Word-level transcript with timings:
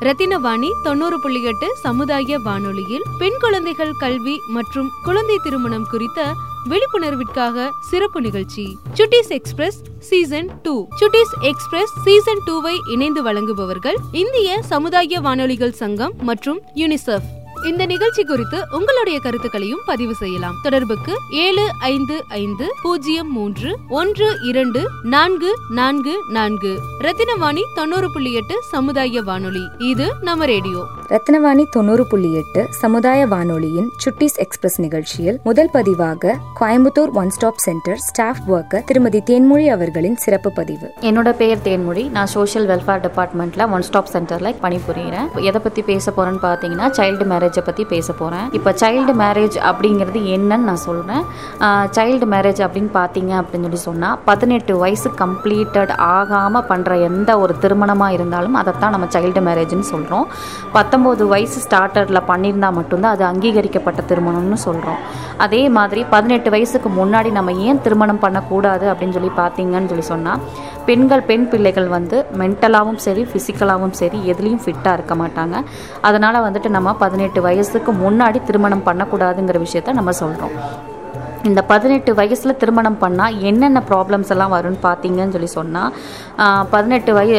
ரத்தினவாணி 0.00 0.68
தொண்ணூறு 0.82 1.20
புள்ளி 1.20 1.42
எட்டு 1.42 1.76
சமுதாய 1.76 2.38
வானொலியில் 2.38 3.02
பெண் 3.18 3.36
குழந்தைகள் 3.38 3.92
கல்வி 3.92 4.40
மற்றும் 4.48 4.90
குழந்தை 5.02 5.38
திருமணம் 5.42 5.86
குறித்த 5.90 6.34
விழிப்புணர்விற்காக 6.68 7.68
சிறப்பு 7.90 8.20
நிகழ்ச்சி. 8.20 8.78
சுட்டிஸ் 8.94 9.28
express 9.28 9.82
season 9.98 10.60
two. 10.62 10.88
சுட்டிஸ் 11.00 11.34
express 11.40 11.92
season 12.04 12.40
டூவை 12.46 12.74
இணைந்து 12.90 13.22
வழங்குபவர்கள் 13.22 13.96
இந்திய 14.12 14.62
சமுதாய 14.62 15.20
வானொலிகள் 15.20 15.72
சங்கம் 15.72 16.12
மற்றும் 16.20 16.60
யுனிசெஃப். 16.74 17.28
இந்த 17.66 17.86
நிகழ்ச்சி 17.86 18.24
குறித்து 18.24 18.64
உங்களுடைய 18.70 19.18
கருத்துக்களையும் 19.18 19.80
பதிவு 19.86 20.14
செய்யலாம். 20.14 20.54
தொடர்புக்கு 20.62 21.18
ஏழு 21.30 21.70
ஐந்து 21.78 22.24
ஐந்து 22.28 22.74
பூஜ்ஜியம் 22.82 23.32
மூன்று 23.32 23.78
ஒன்று 23.88 24.38
இரண்டு 24.42 24.90
நான்கு 25.02 25.54
நான்கு 25.70 26.16
நான்கு. 26.28 26.78
ரத்தினவாணி 27.00 27.60
தொண்ணூறு 27.74 28.12
புள்ளி 28.12 28.32
எட்டு 28.32 28.62
சமுதாய 28.62 29.22
வானொலி. 29.22 29.68
இது 29.78 30.12
நம்ம 30.20 30.44
ரேடியோ. 30.44 30.86
ரத்னவாணி 31.08 31.64
தொண்ணூறு 31.70 32.06
புள்ளி 32.06 32.34
எட்டு 32.34 32.66
சமுதாய 32.70 33.26
வானொலியின் 33.26 33.90
சுட்டிஸ் 34.04 34.36
எக்ஸ்பிரஸ் 34.36 34.80
நிகழ்ச்சியில் 34.80 35.40
முதல் 35.44 35.70
பதிவாக 35.74 36.34
Coimbatore 36.60 37.12
one 37.12 37.30
stop 37.30 37.58
center 37.58 37.98
staff 37.98 38.52
worker 38.52 38.84
திருமதி 38.84 39.18
தேன்மொழி 39.18 39.66
அவர்களின் 39.66 40.16
சிறப்பு 40.16 40.52
பதிவு. 40.52 40.90
என்னோட 41.00 41.32
பேர் 41.32 41.58
தேன்மொழி. 41.58 42.10
நான் 42.10 42.26
சோஷியல் 42.26 42.66
வெல்ஃபேர் 42.66 43.08
டிபார்ட்மெண்ட்டில் 43.08 43.70
ஒன் 43.70 43.82
ஸ்டாப் 43.82 44.08
சென்டரில் 44.12 44.54
பணிபுரிகிறேன் 44.62 45.42
எதை 45.42 45.60
பற்றி 45.60 45.82
பேச 45.82 46.10
போகிறேன்னு 46.10 46.44
பார்த்தீங்கன்னா 46.44 46.88
சைல்டு 46.98 47.26
மேரேஜை 47.32 47.49
பற்றி 47.58 47.82
பேச 47.84 48.08
போகிறேன் 48.12 48.46
இப்போ 48.52 48.70
சைல்டு 48.80 49.12
மேரேஜ் 49.14 49.56
அப்படிங்கிறது 49.68 50.20
என்னன்னு 50.34 50.66
நான் 50.66 50.82
சொல்கிறேன் 50.84 51.22
சைல்டு 51.90 52.26
மேரேஜ் 52.26 52.60
அப்படின்னு 52.66 52.90
பார்த்தீங்க 52.94 53.32
அப்படின்னு 53.40 53.66
சொல்லி 53.66 53.80
சொன்னால் 53.82 54.16
பதினெட்டு 54.24 54.74
வயசு 54.78 55.10
கம்ப்ளீட்டட் 55.18 55.92
ஆகாமல் 56.10 56.66
பண்ணுற 56.68 57.00
எந்த 57.02 57.30
ஒரு 57.38 57.54
திருமணமாக 57.58 58.16
இருந்தாலும் 58.16 58.58
அதைத்தான் 58.60 58.94
நம்ம 58.94 59.08
சைல்டு 59.10 59.42
மேரேஜ்னு 59.42 59.88
சொல்கிறோம் 59.90 60.26
பத்தொம்போது 60.74 61.24
வயசு 61.28 61.60
ஸ்டார்டரில் 61.64 62.26
பண்ணியிருந்தால் 62.28 62.76
மட்டும்தான் 62.76 63.14
அது 63.14 63.24
அங்கீகரிக்கப்பட்ட 63.24 64.02
திருமணம்னு 64.10 64.60
சொல்கிறோம் 64.60 65.00
அதே 65.38 65.62
மாதிரி 65.70 66.00
பதினெட்டு 66.10 66.48
வயசுக்கு 66.50 66.88
முன்னாடி 66.96 67.30
நம்ம 67.32 67.52
ஏன் 67.66 67.80
திருமணம் 67.80 68.20
பண்ணக்கூடாது 68.20 68.86
அப்படின்னு 68.90 69.16
சொல்லி 69.16 69.32
பார்த்தீங்கன்னு 69.36 69.88
சொல்லி 69.88 70.06
சொன்னால் 70.06 70.42
பெண்கள் 70.86 71.22
பெண் 71.22 71.48
பிள்ளைகள் 71.48 71.88
வந்து 71.88 72.16
மென்டலாகவும் 72.40 73.00
சரி 73.06 73.22
ஃபிசிக்கலாகவும் 73.30 73.96
சரி 74.00 74.18
எதுலேயும் 74.32 74.62
ஃபிட்டாக 74.64 74.96
இருக்க 74.98 75.14
மாட்டாங்க. 75.22 75.56
அதனால் 76.00 76.44
வந்துட்டு 76.46 76.68
நம்ம 76.76 76.94
பதினெட்டு 76.94 77.42
வயசுக்கு 77.48 77.92
முன்னாடி 78.04 78.40
திருமணம் 78.42 78.86
பண்ணக்கூடாதுங்கிற 78.86 79.60
விஷயத்த 79.66 79.92
நம்ம 79.92 80.12
சொல்கிறோம் 80.22 80.56
இந்த 81.48 81.60
பதினெட்டு 81.70 82.10
வயசில் 82.18 82.58
திருமணம் 82.62 82.98
பண்ணால் 83.02 83.36
என்னென்ன 83.50 83.78
ப்ராப்ளம்ஸ் 83.90 84.32
எல்லாம் 84.34 84.54
வரும்னு 84.54 84.80
பார்த்தீங்கன்னு 84.86 85.34
சொல்லி 85.36 85.50
சொன்னால் 85.58 85.92
பதினெட்டு 86.72 87.12
வய 87.18 87.38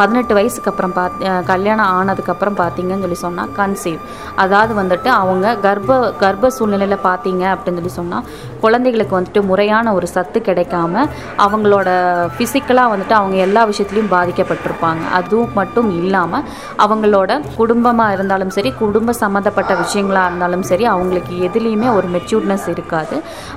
பதினெட்டு 0.00 0.32
வயசுக்கு 0.38 0.70
அப்புறம் 0.70 0.92
பாத் 0.96 1.14
கல்யாணம் 1.50 1.92
ஆனதுக்கப்புறம் 1.98 2.58
பார்த்தீங்கன்னு 2.60 3.04
சொல்லி 3.04 3.18
சொன்னால் 3.22 3.52
கன்சீவ் 3.58 4.02
அதாவது 4.42 4.72
வந்துட்டு 4.80 5.08
அவங்க 5.20 5.54
கர்ப்ப 5.64 5.96
கர்ப்ப 6.22 6.50
சூழ்நிலையில் 6.56 7.04
பார்த்தீங்க 7.06 7.44
அப்படின்னு 7.54 7.80
சொல்லி 7.80 7.94
சொன்னால் 8.00 8.26
குழந்தைகளுக்கு 8.64 9.16
வந்துட்டு 9.18 9.42
முறையான 9.50 9.94
ஒரு 9.98 10.06
சத்து 10.14 10.38
கிடைக்காம 10.48 11.04
அவங்களோட 11.46 11.88
ஃபிசிக்கலாக 12.36 12.92
வந்துட்டு 12.92 13.16
அவங்க 13.20 13.36
எல்லா 13.46 13.64
விஷயத்துலையும் 13.70 14.12
பாதிக்கப்பட்டிருப்பாங்க. 14.16 15.02
அதுவும் 15.18 15.56
மட்டும் 15.60 15.90
இல்லாமல் 16.02 16.46
அவங்களோட 16.86 17.40
குடும்பமாக 17.60 18.14
இருந்தாலும் 18.18 18.54
சரி 18.58 18.72
குடும்ப 18.84 19.16
சம்மந்தப்பட்ட 19.22 19.74
விஷயங்களாக 19.82 20.28
இருந்தாலும் 20.30 20.66
சரி 20.72 20.86
அவங்களுக்கு 20.94 21.34
எதுலேயுமே 21.48 21.90
ஒரு 21.98 22.08
மெச்சூர்னஸ் 22.16 22.68
இருக்காது. 22.74 22.96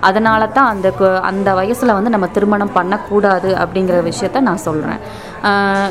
அதனால 0.01 0.47
தான் 0.51 0.69
அந்த 0.71 0.89
கு- 0.97 1.19
அந்த 1.29 1.49
வயசில் 1.53 1.93
வந்து 1.93 2.09
நம்ம 2.09 2.29
திருமணம் 2.33 2.73
பண்ணக்கூடாது 2.73 3.51
அப்படிங்கிற 3.61 3.79
விஷயத்த 4.07 4.39
நான் 4.43 4.63
சொல்கிறேன் 4.65 5.01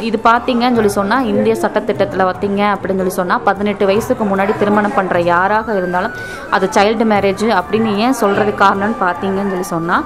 இது 0.03 0.19
பார்த்தீங்கன்னு 0.25 0.79
சொல்லி 0.79 0.93
சொன்னால் 0.95 1.29
இந்திய 1.31 1.55
சட்டத்திட்டத்தில் 1.61 2.27
பார்த்தீங்க 2.27 2.63
அப்படின்னு 2.75 3.01
சொல்லி 3.01 3.15
சொன்னால் 3.15 3.43
பதினெட்டு 3.43 3.85
வயசுக்கு 3.87 4.25
முன்னாடி 4.27 4.53
திருமணம் 4.59 4.97
பண்ணுற 4.97 5.19
யாராக 5.29 5.75
இருந்தாலும் 5.75 6.15
அது 6.51 6.67
சைல்டு 6.77 7.05
மேரேஜ் 7.11 7.47
அப்படின்னு 7.59 7.91
ஏன் 8.01 8.19
சொல்கிறது 8.21 8.53
காரணம்னு 8.61 8.99
பார்த்தீங்கன்னு 9.01 9.53
சொல்லி 9.55 9.69
சொன்னால் 9.71 10.05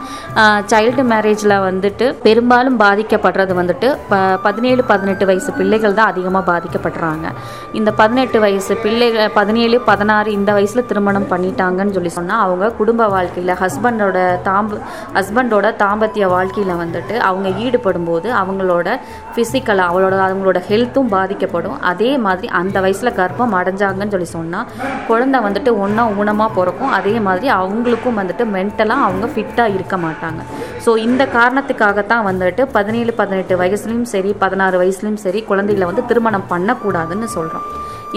சைல்டு 0.69 1.05
மேரேஜில் 1.11 1.57
வந்துட்டு 1.67 2.07
பெரும்பாலும் 2.23 2.79
பாதிக்கப்படுறது 2.81 3.55
வந்துட்டு 3.55 3.91
ப 4.09 4.15
பதினேழு 4.45 4.83
பதினெட்டு 4.85 5.27
வயசு 5.27 5.51
பிள்ளைகள் 5.53 5.95
தான் 5.95 6.11
அதிகமாக 6.11 6.45
பாதிக்கப்படுறாங்க. 6.51 7.27
இந்த 7.73 7.91
பதினெட்டு 7.93 8.39
வயசு 8.41 8.73
பிள்ளைகள் 8.77 9.31
பதினேழு 9.33 9.77
பதினாறு 9.83 10.29
இந்த 10.33 10.53
வயசில் 10.53 10.87
திருமணம் 10.87 11.31
பண்ணிட்டாங்கன்னு 11.31 11.93
சொல்லி 11.93 12.09
சொன்னால் 12.11 12.43
அவங்க 12.43 12.73
குடும்ப 12.73 13.09
வாழ்க்கை 13.09 13.34
வாழ்க்கையில் 13.35 13.61
ஹஸ்பண்டோட 13.63 14.19
தாம்ப 14.49 14.79
ஹஸ்பண்டோட 15.17 15.67
தாம்பத்திய 15.83 16.25
வாழ்க்கையில் 16.35 16.73
வந்துட்டு 16.83 17.15
அவங்க 17.29 17.49
ஈடுபடும் 17.65 18.07
போது 18.09 18.29
அவங்களோட 18.41 18.89
ஃபிசிக்கலாக 19.33 19.87
அவளோட 19.91 20.15
அவங்களோட 20.27 20.59
ஹெல்த்தும் 20.69 21.11
பாதிக்கப்படும். 21.17 21.77
அதே 21.91 22.11
மாதிரி 22.27 22.47
அந்த 22.61 22.77
வயசில் 22.85 23.17
கர்ப்பம் 23.21 23.57
அடைஞ்சாங்கன்னு 23.61 24.15
சொல்லி 24.15 24.29
சொன்னால் 24.37 24.69
குழந்தை 25.11 25.41
வந்துட்டு 25.47 25.73
ஒன்றா 25.85 26.05
ஊனமாக 26.19 26.51
பிறக்கும். 26.59 26.93
அதே 26.99 27.15
மாதிரி 27.29 27.49
அவங்களுக்கும் 27.61 28.21
வந்துட்டு 28.21 28.47
மென்டலாக 28.57 29.07
அவங்க 29.09 29.29
ஃபிட்டாக 29.35 29.75
இருக்க 29.77 29.97
மாட்டாங்க. 30.07 30.43
ஸோ 30.85 30.93
இந்த 31.07 31.23
காரணத்துக்காகத்தான் 31.39 32.27
வந்துட்டு 32.31 32.65
பதினேழு 32.77 33.15
பதினெட்டு 33.23 33.57
வயசுலேயும் 33.63 34.11
சரி 34.15 34.33
பதினாறு 34.45 34.79
வயசுலேயும் 34.85 35.23
சரி 35.27 35.43
குழந்தைகளை 35.51 35.89
வந்து 35.91 36.05
திருமணம் 36.13 36.49
பண்ணக்கூடாதுன்னு 36.55 37.29
சொல்கிறோம் 37.37 37.67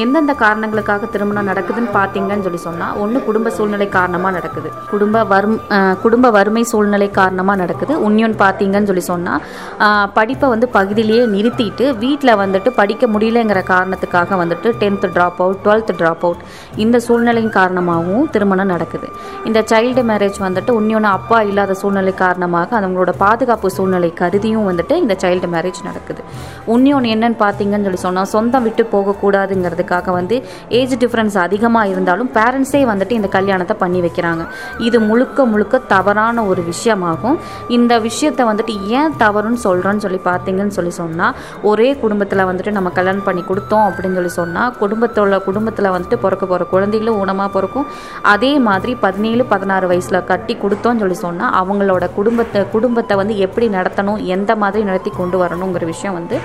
எந்தெந்த 0.03 0.33
காரணங்களுக்காக 0.41 1.07
திருமணம் 1.13 1.47
நடக்குதுன்னு 1.49 1.91
பார்த்தீங்கன்னு 1.97 2.45
சொல்லி 2.47 2.59
சொன்னால் 2.65 2.97
ஒன்று 3.03 3.19
குடும்ப 3.27 3.51
சூழ்நிலை 3.57 3.87
காரணமாக 3.95 4.33
நடக்குது. 4.37 4.69
குடும்ப 4.91 5.23
வறும் 5.31 5.55
குடும்ப 6.03 6.31
வறுமை 6.35 6.63
சூழ்நிலை 6.71 7.07
காரணமாக 7.19 7.57
நடக்குது. 7.61 7.93
இன்னொன்று 8.07 8.37
பார்த்தீங்கன்னு 8.43 8.89
சொல்லி 8.89 9.03
சொன்னால் 9.11 9.41
படிப்பை 10.17 10.47
வந்து 10.53 10.67
பகுதியிலேயே 10.77 11.23
நிறுத்திட்டு 11.35 11.85
வீட்டில் 12.03 12.33
வந்துட்டு 12.43 12.71
படிக்க 12.79 13.07
முடியலங்கிற 13.13 13.61
காரணத்துக்காக 13.73 14.37
வந்துட்டு 14.41 14.71
tenth 14.81 15.09
drop 15.15 15.41
out 15.45 15.61
twelfth 15.65 15.95
drop 16.01 16.25
out 16.27 16.43
இந்த 16.85 17.01
சூழ்நிலையின் 17.07 17.55
காரணமாகவும் 17.59 18.27
திருமணம் 18.35 18.71
நடக்குது. 18.73 19.09
இந்த 19.49 19.59
சைல்டு 19.71 20.03
மேரேஜ் 20.11 20.39
வந்துட்டு 20.47 20.77
இன்னொன்று 20.81 21.11
அப்பா 21.17 21.39
இல்லாத 21.49 21.77
சூழ்நிலை 21.81 22.15
காரணமாக 22.23 22.69
அவங்களோட 22.81 23.13
பாதுகாப்பு 23.25 23.73
சூழ்நிலை 23.77 24.11
கருதியும் 24.21 24.69
வந்துட்டு 24.69 24.95
இந்த 25.03 25.17
சைல்டு 25.25 25.49
மேரேஜ் 25.55 25.81
நடக்குது. 25.89 26.21
இன்னொன்று 26.75 27.11
என்னன்னு 27.15 27.39
பார்த்தீங்கன்னு 27.43 27.89
சொல்லி 27.89 28.03
சொன்னால் 28.07 28.31
சொந்தம் 28.35 28.65
விட்டு 28.67 28.85
போகக்கூடாதுங்கிறது 28.95 29.85
போகக்கூடாதுங்கிறதுக்காக 29.89 30.13
வந்து 30.19 30.35
ஏஜ் 30.79 30.95
டிஃப்ரென்ஸ் 31.03 31.37
அதிகமாக 31.45 31.91
இருந்தாலும் 31.93 32.29
பேரண்ட்ஸே 32.37 32.81
வந்துட்டு 32.91 33.13
இந்த 33.19 33.29
கல்யாணத்தை 33.37 33.75
பண்ணி 33.83 33.99
வைக்கிறாங்க. 34.05 34.43
இது 34.87 34.97
முழுக்க 35.09 35.45
முழுக்க 35.51 35.75
தவறான 35.93 36.45
ஒரு 36.51 36.61
விஷயமாகும். 36.71 37.37
இந்த 37.77 37.93
விஷயத்தை 38.07 38.43
வந்துட்டு 38.51 38.73
ஏன் 38.99 39.13
தவறுன்னு 39.23 39.61
சொல்கிறோன்னு 39.67 40.03
சொல்லி 40.05 40.19
பார்த்தீங்கன்னு 40.29 40.75
சொல்லி 40.79 40.93
சொன்னால் 41.01 41.35
ஒரே 41.71 41.89
குடும்பத்தில் 42.03 42.47
வந்துட்டு 42.49 42.73
நம்ம 42.77 42.91
கல்யாணம் 42.99 43.27
பண்ணி 43.29 43.43
கொடுத்தோம் 43.51 43.85
அப்படின்னு 43.89 44.17
சொல்லி 44.19 44.33
சொன்னால் 44.41 44.73
குடும்பத்தோட 44.81 45.39
குடும்பத்தில் 45.47 45.93
வந்துட்டு 45.95 46.19
பிறக்க 46.25 46.43
போகிற 46.45 46.65
குழந்தைகளும் 46.73 47.19
ஊனமாக 47.21 47.49
பிறக்கும். 47.55 47.87
அதே 48.33 48.51
மாதிரி 48.67 48.93
பதினேழு 49.05 49.43
பதினாறு 49.53 49.85
வயசில் 49.91 50.25
கட்டி 50.31 50.53
கொடுத்தோம்னு 50.63 51.01
சொல்லி 51.03 51.17
சொன்னால் 51.25 51.53
அவங்களோட 51.61 52.05
குடும்பத்தை 52.17 52.61
குடும்பத்தை 52.75 53.15
வந்து 53.21 53.33
எப்படி 53.45 53.67
நடத்தணும் 53.77 54.19
எந்த 54.35 54.51
மாதிரி 54.61 54.83
நடத்தி 54.89 55.11
கொண்டு 55.19 55.37
வரணுங்கிற 55.43 55.83
விஷயம் 55.93 56.17
வந்து 56.19 56.35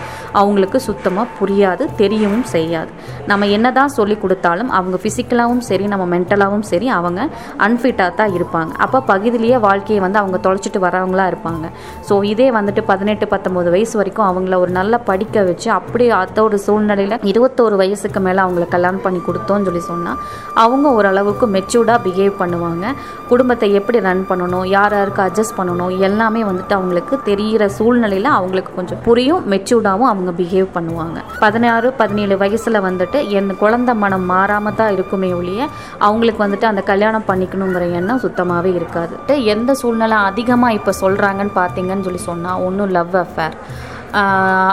அவங்களுக்கு 0.41 0.78
சுத்தமாக 0.88 1.26
புரியாது 1.38 1.84
தெரியவும் 2.00 2.47
செய்யாது. 2.54 2.91
நம்ம 3.32 3.47
என்னதான் 3.56 3.94
சொல்லி 3.98 4.19
கொடுத்தாலும் 4.25 4.70
அவங்க 4.78 4.97
ஃபிசிக்கலாகவும் 5.03 5.65
சரி 5.70 5.84
நம்ம 5.93 6.06
மென்டலாகவும் 6.15 6.66
சரி 6.72 6.88
அவங்க 6.98 7.20
அன்ஃபிட்டாக 7.66 8.10
தான் 8.20 8.34
இருப்பாங்க. 8.38 8.72
அப்போ 8.84 8.98
பகுதியிலேயே 9.12 9.59
வாழ்க்கையை 9.66 10.00
வந்து 10.06 10.20
அவங்க 10.22 10.38
தொலைச்சிட்டு 10.47 10.81
வரவங்களா 10.87 11.26
இருப்பாங்க. 11.32 11.65
ஸோ 12.09 12.15
இதே 12.32 12.48
வந்துட்டு 12.59 12.82
பதினெட்டு 12.93 13.26
பத்தொம்போது 13.34 13.69
வயசு 13.76 13.94
வரைக்கும் 14.00 14.26
அவங்கள 14.31 14.56
ஒரு 14.65 14.72
நல்ல 14.81 14.98
படிக்க 15.10 15.44
வச்சு 15.48 15.69
அப்படி 15.78 16.04
அத்தோட 16.20 16.59
சூழ்நிலையில் 16.66 17.16
இருபத்தோரு 17.32 17.76
வயசுக்கு 17.82 18.22
மேலே 18.26 18.41
அவங்கள 18.47 18.66
கல்யாணம் 18.75 19.04
பண்ணி 19.06 19.22
கொடுத்தோன்னு 19.28 19.66
சொல்லி 19.69 19.82
சொன்னால் 19.91 20.19
அவங்க 20.64 20.87
ஓரளவுக்கு 20.99 21.47
மெச்சூர்டாக 21.56 21.99
பிஹேவ் 22.06 22.34
பண்ணுவாங்க. 22.43 22.84
குடும்பத்தை 23.31 23.69
எப்படி 23.78 23.99
ரன் 24.09 24.25
பண்ணணும் 24.31 24.66
யார் 24.76 24.97
யாருக்கு 24.99 25.22
அட்ஜஸ்ட் 25.26 25.56
பண்ணணும் 25.59 25.93
எல்லாமே 26.09 26.43
வந்துட்டு 26.50 26.75
அவங்களுக்கு 26.78 27.14
தெரிகிற 27.28 27.62
சூழ்நிலையில் 27.78 28.31
அவங்களுக்கு 28.37 28.72
கொஞ்சம் 28.78 29.03
புரியும் 29.06 29.44
மெச்சூர்டாகவும் 29.53 30.10
அவங்க 30.12 30.31
பிஹேவ் 30.41 30.69
பண்ணுவாங்க. 30.76 31.19
பதினாறு 31.44 31.88
பதினேழு 32.00 32.37
வயசில் 32.43 32.85
வந்துட்டு 32.88 33.12
என் 33.32 33.56
குழந்தை 33.56 33.94
மனம் 33.94 34.25
மாறாமல் 34.25 34.75
தான் 34.75 34.93
இருக்குமே 34.93 35.32
ஒழிய 35.32 35.62
அவங்களுக்கு 35.99 36.44
வந்துட்டு 36.44 36.64
அந்த 36.64 36.82
கல்யாணம் 36.82 37.29
பண்ணிக்கணுங்கிற 37.29 37.91
எண்ணம் 37.93 38.19
சுத்தமாகவே 38.19 38.75
இருக்காது. 38.75 39.14
எந்த 39.47 39.75
சூழ்நிலை 39.75 40.17
அதிகமாக 40.23 40.73
இப்போ 40.73 40.93
சொல்கிறாங்கன்னு 41.00 41.50
பார்த்தீங்கன்னு 41.55 42.03
சொல்லி 42.03 42.19
சொன்னால் 42.23 42.61
ஒன்றும் 42.62 42.88
லவ் 42.88 43.17
அஃபேர் 43.17 43.56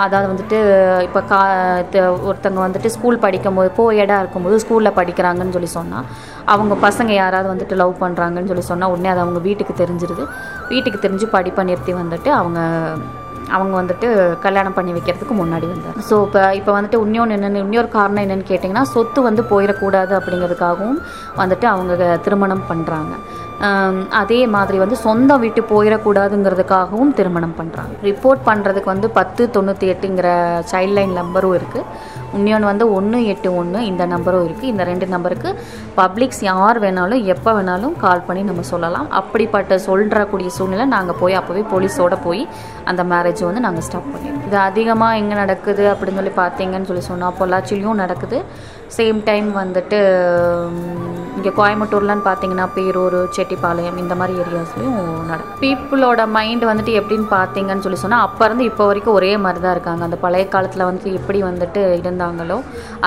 அதாவது 0.02 0.34
வந்துட்டு 0.34 0.58
இப்போ 1.04 1.22
கா 1.22 1.38
த- 1.92 2.16
ஒருத்தங்க 2.24 2.60
வந்துட்டு 2.60 2.88
ஸ்கூல் 2.88 3.20
படிக்கும்போது 3.20 3.72
போ 3.72 3.94
இடம் 3.94 4.20
இருக்கும்போது 4.20 4.60
ஸ்கூலில் 4.60 4.96
படிக்கிறாங்கன்னு 4.96 5.52
சொல்லி 5.52 5.68
சொன்னால் 5.68 6.08
அவங்க 6.46 6.74
பசங்க 6.82 7.12
யாராவது 7.14 7.54
வந்துட்டு 7.54 7.76
லவ் 7.76 7.96
பண்ணுறாங்கன்னு 8.02 8.48
சொல்லி 8.48 8.62
சொன்னால் 8.62 8.90
உடனே 8.90 9.10
அது 9.10 9.20
அவங்க 9.20 9.40
வீட்டுக்கு 9.40 9.74
தெரிஞ்சிருது. 9.74 10.24
வீட்டுக்கு 10.70 11.10
தெரிஞ்சு 11.10 11.26
படிப்பை 11.28 11.64
நிறுத்தி 11.64 11.94
வந்துட்டு 11.94 12.28
அவங்க 12.32 12.60
அவங்க 13.52 13.74
வந்துட்டு 13.78 14.08
கல்யாணம் 14.40 14.78
பண்ணி 14.78 14.92
வைக்கிறதுக்கு 14.92 15.36
முன்னாடி 15.36 15.68
வந்தார் 15.68 16.00
ஸோ 16.10 16.18
இப்போ 16.26 16.42
இப்போ 16.54 16.72
வந்துட்டு 16.72 17.00
இன்னொன்று 17.04 17.36
என்னென்னு 17.38 17.64
இன்னொரு 17.64 17.90
காரணம் 17.90 18.24
என்னென்னு 18.24 18.50
கேட்டிங்கன்னா 18.50 18.86
சொத்து 18.90 19.22
வந்து 19.22 19.44
போயிடக்கூடாது 19.50 20.14
அப்படிங்கிறதுக்காகவும் 20.18 21.00
வந்துட்டு 21.38 21.68
அவங்க 21.68 22.18
திருமணம் 22.24 22.68
பண்ணுறாங்க 22.70 23.16
அதே 24.20 24.40
மாதிரி 24.48 24.78
வந்து 24.78 24.98
சொந்தம் 24.98 25.42
வீட்டு 25.42 25.62
போயிடக்கூடாதுங்கிறதுக்காகவும் 25.72 27.12
திருமணம் 27.14 27.56
பண்ணுறாங்க 27.58 27.96
ரிப்போர்ட் 28.04 28.42
பண்ணுறதுக்கு 28.46 28.90
வந்து 28.90 29.08
பத்து 29.12 29.44
தொண்ணூற்றி 29.56 29.88
எட்டுங்கிற 29.94 30.30
சைல்ட் 30.72 30.96
லைன் 30.98 31.14
நம்பரும் 31.14 31.56
இருக்குது 31.56 31.86
இன்னொன்று 32.38 32.68
வந்து 32.72 32.86
ஒன்று 32.98 33.20
எட்டு 33.32 33.50
ஒன்று 33.60 33.80
இந்த 33.92 34.04
நம்பரும் 34.14 34.46
இருக்குது 34.48 34.72
இந்த 34.74 34.84
ரெண்டு 34.90 35.06
நம்பருக்கு 35.14 35.50
பப்ளிக்ஸ் 36.00 36.42
யார் 36.50 36.80
வேணாலும் 36.84 37.24
எப்போ 37.34 37.52
வேணாலும் 37.58 37.96
கால் 38.04 38.26
பண்ணி 38.28 38.44
நம்ம 38.50 38.66
சொல்லலாம். 38.72 39.08
அப்படிப்பட்ட 39.20 39.80
சொல்கிறக்கூடிய 39.88 40.50
சூழ்நிலை 40.58 40.88
நாங்கள் 40.96 41.20
போய் 41.22 41.40
அப்போவே 41.40 41.64
போலீஸோட 41.74 42.18
போய் 42.28 42.44
அந்த 42.92 43.04
மேரேஜ் 43.14 43.42
வந்து 43.50 43.66
நாங்கள் 43.68 43.86
ஸ்டாப் 43.88 44.12
பண்ணிடுவோம். 44.14 44.46
இது 44.50 44.60
அதிகமாக 44.70 45.20
எங்கே 45.22 45.38
நடக்குது 45.44 45.86
அப்படின்னு 45.94 46.22
சொல்லி 46.22 46.36
பார்த்தீங்கன்னு 46.44 46.90
சொல்லி 46.92 47.06
சொன்னால் 47.12 47.38
பொள்ளாச்சிலையும் 47.40 48.02
நடக்குது. 48.04 48.40
சேம் 48.98 49.20
டைம் 49.30 49.50
வந்துட்டு 49.62 50.00
இங்கே 51.40 51.52
கோயம்புத்தூர்லன்னு 51.58 52.24
பார்த்தீங்கன்னா 52.28 52.64
பேரூர் 52.76 53.16
செட்டிப்பாளையம் 53.36 54.00
இந்த 54.02 54.14
மாதிரி 54.20 54.34
ஏரியாஸ்லையும் 54.44 54.98
நடக்கும் 55.30 55.60
பீப்புளோட 55.62 56.22
மைண்ட் 56.36 56.64
வந்துட்டு 56.70 56.94
எப்படின்னு 57.00 57.28
பார்த்தீங்கன்னு 57.36 57.84
சொல்லி 57.86 58.00
சொன்னால் 58.02 58.24
அப்போ 58.28 58.44
இருந்து 58.48 58.64
இப்போ 58.70 58.84
வரைக்கும் 58.90 59.16
ஒரே 59.20 59.30
மாதிரி 59.44 59.60
தான் 59.66 59.76
இருக்காங்க. 59.76 60.02
அந்த 60.08 60.18
பழைய 60.24 60.46
காலத்தில் 60.56 60.86
வந்துட்டு 60.88 61.12
எப்படி 61.20 61.40
வந்துட்டு 61.50 61.82
இருந்தாங்களோ 62.02 62.58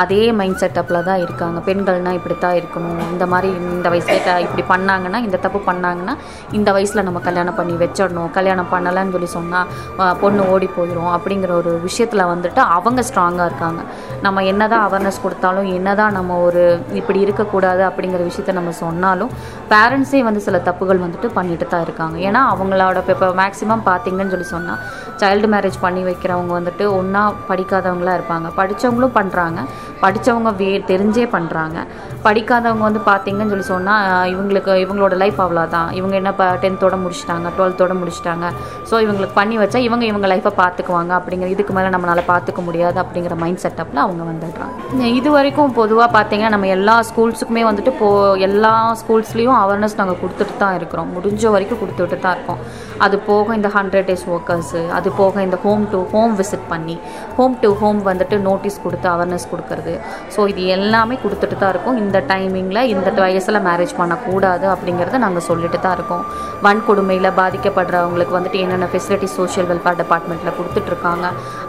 அதே 0.03 0.21
மைண்ட் 0.39 0.61
செட்டப்பில் 0.63 1.07
தான் 1.09 1.21
இருக்காங்க. 1.25 1.59
பெண்கள்னால் 1.69 2.17
இப்படி 2.21 2.37
தான் 2.47 2.57
இருக்கணும். 2.61 3.03
இந்த 3.15 3.27
மாதிரி 3.33 3.51
இந்த 3.75 3.91
வயசுல 3.95 4.39
இப்படி 4.47 4.65
பண்ணாங்கன்னா 4.73 5.21
இந்த 5.27 5.41
தப்பு 5.45 5.61
பண்ணாங்கன்னா 5.69 6.15
இந்த 6.61 6.73
வயசில் 6.79 7.07
நம்ம 7.09 7.23
கல்யாணம் 7.29 7.59
பண்ணி 7.61 7.77
வச்சிடணும். 7.85 8.31
கல்யாணம் 8.39 8.73
பண்ணலைன்னு 8.75 9.15
சொல்லி 9.19 9.31
சொன்னால் 9.37 10.17
பொண்ணு 10.25 10.49
ஓடி 10.55 10.71
போயிடும் 10.79 11.13
அப்படிங்கிற 11.17 11.53
ஒரு 11.61 11.75
விஷயத்தில் 11.87 12.31
வந்துட்டு 12.33 12.63
அவங்க 12.79 13.01
ஸ்ட்ராங்காக 13.11 13.51
இருக்காங்க. 13.53 13.83
நம்ம 14.27 14.47
என்ன 14.55 14.63
தான் 14.75 14.87
அவேர்னஸ் 14.89 15.23
கொடுத்தாலும் 15.27 15.71
என்னதான் 15.79 16.17
நம்ம 16.19 16.39
ஒரு 16.47 16.63
இப்படி 17.01 17.21
இருக்கக்கூடாது 17.27 17.83
அப்படிங்கிற 17.89 18.23
விஷயத்த 18.31 18.57
நம்ம 18.61 18.75
சொன்னாலும் 18.85 19.33
பேரண்ட்ஸே 19.73 20.23
வந்து 20.29 20.43
சில 20.47 20.59
தப்புகள் 20.69 21.05
வந்துட்டு 21.05 21.31
பண்ணிட்டு 21.39 21.69
தான் 21.75 21.85
இருக்காங்க. 21.87 22.17
ஏன்னா 22.29 22.43
அவங்களோட 22.55 23.05
இப்போ 23.15 23.31
மேக்ஸிமம் 23.43 23.87
பார்த்தீங்கன்னு 23.91 24.35
சொல்லி 24.35 24.49
சொன்னால் 24.55 24.83
சைல்டு 25.23 25.49
மேரேஜ் 25.55 25.79
பண்ணி 25.87 26.03
வைக்கிறவங்க 26.11 26.53
வந்துட்டு 26.59 26.85
ஒன்றா 26.99 27.23
படிக்காதவங்களா 27.51 28.15
இருப்பாங்க. 28.19 28.49
படித்தவங்களும் 28.61 29.17
பண்ணுறாங்க 29.19 29.61
படித்தவங்க 30.05 30.51
வே 30.61 30.71
தெரிஞ்சே 30.91 31.25
பண்ணுறாங்க 31.35 31.79
படிக்காதவங்க 32.25 32.85
வந்து 32.87 33.01
பார்த்தீங்கன்னு 33.11 33.53
சொல்லி 33.53 33.67
சொன்னால் 33.73 34.29
இவங்களுக்கு 34.33 34.73
இவங்களோட 34.85 35.15
லைஃப் 35.23 35.39
அவ்வளோதான் 35.45 35.89
இவங்க 35.99 36.15
என்ன 36.21 36.31
இப்போ 36.35 36.47
டென்த்தோட 36.65 36.97
முடிச்சிட்டாங்க 37.03 37.47
டுவெல்த்தோட 37.57 37.93
முடிச்சிட்டாங்க. 38.01 38.47
ஸோ 38.89 38.95
இவங்களுக்கு 39.05 39.37
பண்ணி 39.41 39.57
வச்சா 39.63 39.79
இவங்க 39.89 40.05
இவங்க 40.11 40.27
லைஃப்பை 40.33 40.53
பார்த்துக்குவாங்க 40.63 41.13
அப்படிங்கிற 41.19 41.49
இதுக்கு 41.55 41.75
மேலே 41.77 41.91
நம்மளால் 41.95 42.23
பார்த்துக்க 42.33 42.63
முடியாது 42.69 42.99
அப்படிங்கிற 43.03 43.37
மைண்ட் 43.43 43.63
செட்டப்பில் 43.65 44.03
அவங்க 44.05 44.23
வந்துடுறாங்க. 44.31 45.11
இது 45.21 45.31
வரைக்கும் 45.37 45.62
பொதுவாக 45.79 46.09
பார்த்தீங்கன்னா 46.15 46.53
நம்ம 46.55 46.67
எல்லா 46.77 46.95
ஸ்கூல்ஸுக்குமே 47.09 47.63
வந்துட்டு 47.69 47.93
போ 48.01 48.09
எல்லா 48.47 48.73
ஸ்கூல்ஸ்லேயும் 49.01 49.57
அவேர்னஸ் 49.63 49.97
நாங்கள் 50.01 50.19
கொடுத்துட்டு 50.23 50.55
தான் 50.63 50.77
இருக்கிறோம். 50.79 51.09
முடிஞ்ச 51.17 51.51
வரைக்கும் 51.55 51.81
கொடுத்துட்டு 51.83 52.19
தான் 52.25 52.35
இருக்கோம். 52.37 52.61
அது 53.05 53.17
போக 53.29 53.55
இந்த 53.59 53.69
ஹண்ட்ரட் 53.77 54.07
டேஸ் 54.09 54.25
ஒர்க்கர்ஸு 54.35 54.83
அது 54.99 55.09
போக 55.21 55.43
இந்த 55.47 55.57
ஹோம் 55.65 55.85
டு 55.93 56.01
ஹோம் 56.13 56.35
விசிட் 56.41 56.67
பண்ணி 56.73 56.97
ஹோம் 57.39 57.55
டு 57.63 57.71
ஹோம் 57.81 58.01
வந்துட்டு 58.11 58.37
நோட்டீஸ் 58.49 58.79
கொடுத்து 58.85 59.09
அவேர்னஸ் 59.15 59.47
கொடுக்கறது. 59.53 59.95
ஸோ 60.35 60.41
இது 60.53 60.65
எல்லாமே 60.77 61.17
கொடுத்துட்டு 61.25 61.59
தான் 61.63 61.73
இருக்கோம். 61.75 61.99
இந்த 62.05 62.21
டைமிங்கில் 62.33 62.83
இந்த 62.95 63.11
வயசில் 63.27 63.61
மேரேஜ் 63.69 63.95
பண்ணக்கூடாது 64.01 64.67
அப்படிங்கிறத 64.75 65.21
நாங்கள் 65.27 65.47
சொல்லிட்டு 65.51 65.81
தான் 65.87 65.97
இருக்கோம். 65.99 66.25
வன்கொடுமையில் 66.67 67.31
பாதிக்கப்படுறவங்களுக்கு 67.41 68.37
வந்துட்டு 68.39 68.61
என்னென்ன 68.65 68.89
ஃபெசிலிட்டிஸ் 68.93 69.37
சோஷியல் 69.41 69.69
வெல்ஃபேர் 69.73 70.01
டிபார்ட்மெண்ட்டில் 70.03 70.57
கொடுத்துட்ருக்காங்க 70.59 71.27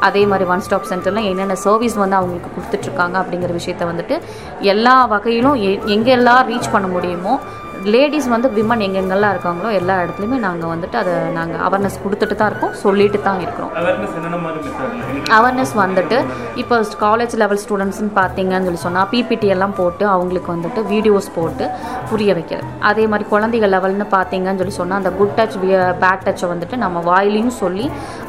அதே 0.09 0.23
மாதிரி 0.33 0.47
ஒன் 0.53 0.65
ஸ்டாப் 0.67 0.89
சென்டரில் 0.91 1.29
என்னென்ன 1.31 1.57
சர்வீஸ் 1.65 1.97
வந்து 2.03 2.17
அவங்களுக்கு 2.19 2.51
கொடுத்துட்ருக்காங்க 2.57 3.15
அப்படிங்கிற 3.23 3.51
விஷயத்த 3.59 3.82
வந்துட்டு 3.85 4.15
எல்லா 4.67 4.95
வகையிலும் 5.05 5.57
எங்கெல்லாம் 5.87 6.41
ரீச் 6.47 6.71
பண்ண 6.71 6.87
முடியுமோ 6.87 7.35
லேடிஸ் 7.93 8.27
வந்து 8.33 8.47
விமன் 8.57 8.83
எங்கெங்கெல்லாம் 8.85 9.33
இருக்காங்களோ 9.35 9.69
எல்லா 9.79 9.95
இடத்துலையுமே 10.03 10.37
நாங்கள் 10.45 10.71
வந்துட்டு 10.73 10.97
அதை 11.01 11.13
நாங்கள் 11.37 11.61
அவேர்னஸ் 11.67 11.97
கொடுத்துட்டு 12.03 12.35
தான் 12.41 12.49
இருக்கோம் 12.51 12.73
சொல்லிட்டு 12.83 13.19
தான் 13.27 13.39
இருக்கிறோம். 13.45 13.71
அவேர்னஸ் 15.37 15.73
வந்துட்டு 15.81 16.17
இப்போ 16.61 16.75
காலேஜ் 17.03 17.33
லெவல் 17.41 17.61
ஸ்டூடெண்ட்ஸ்னு 17.63 18.11
பார்த்தீங்கன்னு 18.19 18.67
சொல்லி 18.69 18.81
சொன்னால் 18.85 19.09
பிபிடி 19.13 19.47
எல்லாம் 19.55 19.75
போட்டு 19.79 20.05
அவங்களுக்கு 20.15 20.49
வந்துட்டு 20.55 20.83
வீடியோஸ் 20.93 21.29
போட்டு 21.37 21.65
புரிய 22.11 22.31
வைக்கிறது. 22.37 22.67
அதே 22.91 23.05
மாதிரி 23.13 23.27
குழந்தைகள் 23.33 23.73
லெவல்னு 23.75 24.07
பார்த்தீங்கன்னு 24.15 24.61
சொல்லி 24.63 24.75
சொன்னால் 24.79 24.99
அந்த 25.01 25.11
குட் 25.19 25.35
டச் 25.39 25.57
பேட் 26.03 26.25
டச்சை 26.27 26.49
வந்துட்டு 26.53 26.77
நம்ம 26.85 27.03
வாயிலையும் 27.09 27.55
சொல்லி 27.61 27.85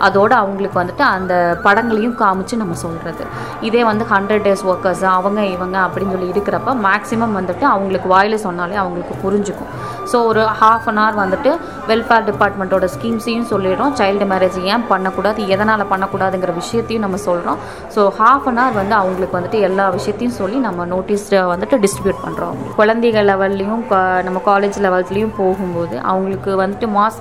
அதோட 0.08 0.32
அவங்களுக்கு 0.42 0.80
வந்துட்டு 0.82 1.06
அந்த 1.14 1.34
படங்களையும் 1.66 2.16
காமிச்சு 2.22 2.60
நம்ம 2.62 2.76
சொல்கிறது 2.84 3.24
இதே 3.68 3.84
வந்து 3.90 4.06
ஹண்ட்ரட் 4.14 4.44
டேஸ் 4.48 4.66
ஒர்க்கர்ஸ் 4.72 5.04
அவங்க 5.14 5.40
இவங்க 5.54 5.76
அப்படின்னு 5.86 6.14
சொல்லி 6.16 6.32
இருக்கிறப்ப 6.34 6.76
மேக்ஸிமம் 6.88 7.36
வந்துட்டு 7.40 7.64
அவங்களுக்கு 7.72 8.10
வாயில 8.14 8.38
சொன்னாலே 8.46 8.78
அவங்களுக்கு 8.82 9.14
புரிஞ்சுக்கும். 9.34 9.70
ஸோ 10.10 10.16
ஒரு 10.30 10.42
ஹாஃப் 10.60 10.86
அன் 10.90 10.98
ஹவர் 11.00 11.18
வந்துட்டு 11.22 11.50
வெல்ஃபேர் 11.90 12.26
டிபார்ட்மெண்ட்டோட 12.30 12.86
ஸ்கீம்ஸையும் 12.94 13.46
சொல்லிடுறோம். 13.52 13.92
சைல்டு 14.00 14.26
மேரேஜ் 14.32 14.58
ஏன் 14.72 14.84
பண்ணக்கூடாது 14.90 15.40
எதனால் 15.54 15.82
பண்ணக்கூடாதுங்கிற 15.92 16.52
விஷயத்தையும் 16.62 17.04
நம்ம 17.06 17.18
சொல்கிறோம் 17.28 17.58
ஸோ 17.94 18.00
ஹாஃப் 18.18 18.46
அன் 18.50 18.60
ஹவர் 18.62 18.78
வந்து 18.80 18.94
அவங்களுக்கு 19.00 19.36
வந்துட்டு 19.38 19.60
எல்லா 19.68 19.86
விஷயத்தையும் 19.96 20.36
சொல்லி 20.40 20.58
நம்ம 20.66 20.86
நோட்டீஸை 20.92 21.40
வந்துட்டு 21.52 21.78
டிஸ்ட்ரிபியூட் 21.84 22.20
பண்ணுறோம் 22.26 22.58
குழந்தைகள் 22.80 23.28
லெவல்லையும் 23.30 23.82
நம்ம 24.28 24.42
காலேஜ் 24.50 24.78
லெவல்ஸ்லையும் 24.86 25.34
போகும்போது 25.40 25.94
அவங்களுக்கு 26.10 26.52
வந்துட்டு 26.62 26.88
மாஸ் 26.98 27.18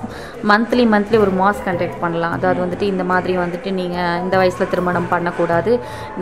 மந்த்லி 0.50 0.84
மந்த்லி 0.94 1.18
ஒரு 1.24 1.34
மாஸ் 1.40 1.64
கண்டக்ட் 1.68 1.98
பண்ணலாம். 2.04 2.34
அதாவது 2.38 2.60
வந்துட்டு 2.64 2.86
இந்த 2.92 3.06
மாதிரி 3.12 3.34
வந்துட்டு 3.44 3.72
நீங்கள் 3.80 4.20
இந்த 4.24 4.34
வயசில் 4.42 4.70
திருமணம் 4.74 5.10
பண்ணக்கூடாது 5.14 5.72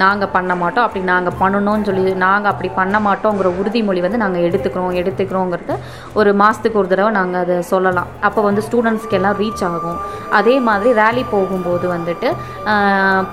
நாங்கள் 0.03 0.33
பண்ண 0.37 0.53
மாட்டோம் 0.63 0.87
அப்படி 0.87 1.05
நாங்கள் 1.13 1.37
பண்ணணும்னு 1.43 1.87
சொல்லி 1.91 2.15
நாங்கள் 2.27 2.53
அப்படி 2.53 2.71
பண்ண 2.81 2.97
மாட்டோங்கிற 3.09 3.51
உறுதிமொழி 3.61 4.03
வந்து 4.07 4.23
நாங்கள் 4.25 4.47
எடுத்துக்கிறோம் 4.49 4.99
எடுத்துக்கிறோங்கிறத 5.03 5.77
ஒரு 6.21 6.31
மாதத்துக்கு 6.41 6.81
ஒரு 6.83 6.89
தடவை 6.93 7.11
நாங்கள் 7.19 7.43
அதை 7.45 7.57
சொல்லலாம். 7.73 8.09
அப்போ 8.29 8.41
வந்து 8.49 8.65
ஸ்டூடெண்ட்ஸ்க்கு 8.69 9.19
எல்லாம் 9.19 9.37
ரீச் 9.43 9.65
ஆகும். 9.73 9.99
அதே 10.39 10.57
மாதிரி 10.69 10.91
ரேலி 11.03 11.23
போகும்போது 11.35 11.87
வந்துட்டு 11.97 12.31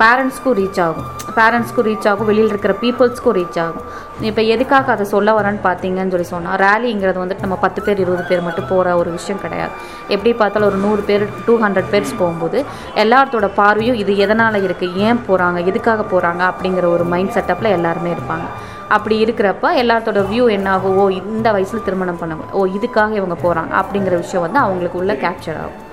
பேரண்ட்ஸ்க்கும் 0.02 0.58
ரீச் 0.62 0.82
ஆகும். 0.88 1.08
பேரண்ட்ஸ்க்கும் 1.40 1.88
ரீச் 1.90 2.08
ஆகும். 2.12 2.28
வெளியில் 2.30 2.52
இருக்கிற 2.54 2.74
பீப்புள்ஸ்க்கும் 2.84 3.36
ரீச் 3.40 3.60
ஆகும். 3.66 3.86
இப்போ 4.30 4.42
எதுக்காக 4.54 4.92
அதை 4.94 5.06
சொல்ல 5.12 5.34
வரேன்னு 5.38 5.62
பார்த்தீங்கன்னு 5.68 6.14
சொல்லி 6.14 6.28
சொன்னால் 6.32 6.58
ரேலிங்கிறது 6.64 7.22
வந்துட்டு 7.24 7.46
நம்ம 7.46 7.58
பத்து 7.66 7.80
பேர் 7.86 8.02
இருபது 8.04 8.24
பேர் 8.30 8.46
மட்டும் 8.48 8.70
போகிற 8.72 8.96
ஒரு 9.02 9.10
விஷயம் 9.18 9.42
கிடையாது. 9.44 9.74
எப்படி 10.16 10.32
பார்த்தாலும் 10.42 10.70
ஒரு 10.72 10.80
நூறு 10.86 11.02
பேர் 11.10 11.24
டூ 11.46 11.54
ஹண்ட்ரட் 11.64 11.92
பேர்ஸ் 11.94 12.18
போகும்போது 12.22 12.60
எல்லாத்தோட 13.04 13.50
பார்வையும் 13.60 14.00
இது 14.04 14.16
எதனால் 14.26 14.64
இருக்குது 14.68 14.98
ஏன் 15.08 15.22
போகிறாங்க 15.30 15.62
எதுக்காக 15.72 16.06
போகிறாங்க 16.14 16.44
அப்படிங்கிற 16.52 16.88
ஒரு 16.96 17.06
மைண்ட் 17.14 17.34
செட்டப்பில் 17.38 17.76
எல்லாருமே 17.78 18.12
இருப்பாங்க. 18.18 18.48
அப்படி 18.96 19.16
இருக்கிறப்ப 19.26 19.72
எல்லாத்தோட 19.82 20.20
வியூ 20.30 20.46
என்ன 20.58 20.68
ஆகும் 20.76 20.98
ஓ 21.02 21.04
இந்த 21.24 21.48
வயசில் 21.56 21.86
திருமணம் 21.88 22.22
பண்ண 22.22 22.36
ஓ 22.60 22.62
இதுக்காக 22.78 23.12
இவங்க 23.20 23.38
போகிறாங்க 23.44 23.74
அப்படிங்கிற 23.82 24.16
விஷயம் 24.24 24.46
வந்து 24.46 24.60
அவங்களுக்கு 24.66 25.02
உள்ளே 25.02 25.16
கேப்சர் 25.26 25.60
ஆகும். 25.64 25.84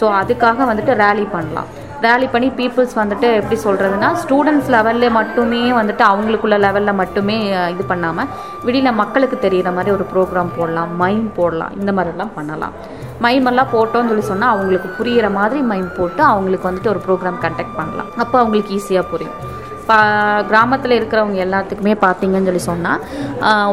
ஸோ 0.00 0.04
அதுக்காக 0.20 0.66
வந்துட்டு 0.70 0.92
ரேலி 1.04 1.24
பண்ணலாம். 1.36 1.70
ரேலி 2.04 2.26
பண்ணி 2.32 2.48
பீப்புள்ஸ் 2.58 2.94
வந்துட்டு 3.00 3.26
எப்படி 3.40 3.56
சொல்கிறதுனா 3.64 4.08
ஸ்டூடெண்ட்ஸ் 4.22 4.70
லெவலில் 4.74 5.14
மட்டுமே 5.18 5.60
வந்துட்டு 5.78 6.04
அவங்களுக்குள்ள 6.08 6.56
லெவலில் 6.64 6.98
மட்டுமே 7.00 7.36
இது 7.74 7.84
பண்ணாமல் 7.92 8.30
வெளியில் 8.68 8.98
மக்களுக்கு 9.02 9.38
தெரிகிற 9.44 9.70
மாதிரி 9.76 9.92
ஒரு 9.96 10.06
ப்ரோக்ராம் 10.12 10.50
போடலாம் 10.58 10.92
மைம் 11.02 11.28
போடலாம் 11.38 11.74
இந்த 11.80 11.92
மாதிரிலாம் 11.98 12.34
பண்ணலாம். 12.38 12.74
மைம் 13.24 13.48
எல்லாம் 13.52 13.72
போட்டோம்னு 13.76 14.10
சொல்லி 14.12 14.26
சொன்னால் 14.32 14.52
அவங்களுக்கு 14.54 14.88
புரிகிற 14.98 15.26
மாதிரி 15.38 15.60
மைம் 15.72 15.90
போட்டு 15.98 16.22
அவங்களுக்கு 16.32 16.68
வந்துட்டு 16.70 16.92
ஒரு 16.94 17.02
ப்ரோக்ராம் 17.06 17.40
கண்டக்ட் 17.46 17.76
பண்ணலாம். 17.80 18.12
அப்போ 18.24 18.36
அவங்களுக்கு 18.42 18.76
ஈஸியாக 18.78 19.10
புரியும். 19.12 19.36
பா 19.88 19.98
கிராமத்தில் 20.50 20.96
இருக்கிறவங்க 20.98 21.38
எல்லாத்துக்குமே 21.46 21.94
பார்த்தீங்கன்னு 22.04 22.48
சொல்லி 22.50 22.62
சொன்னால் 22.70 23.02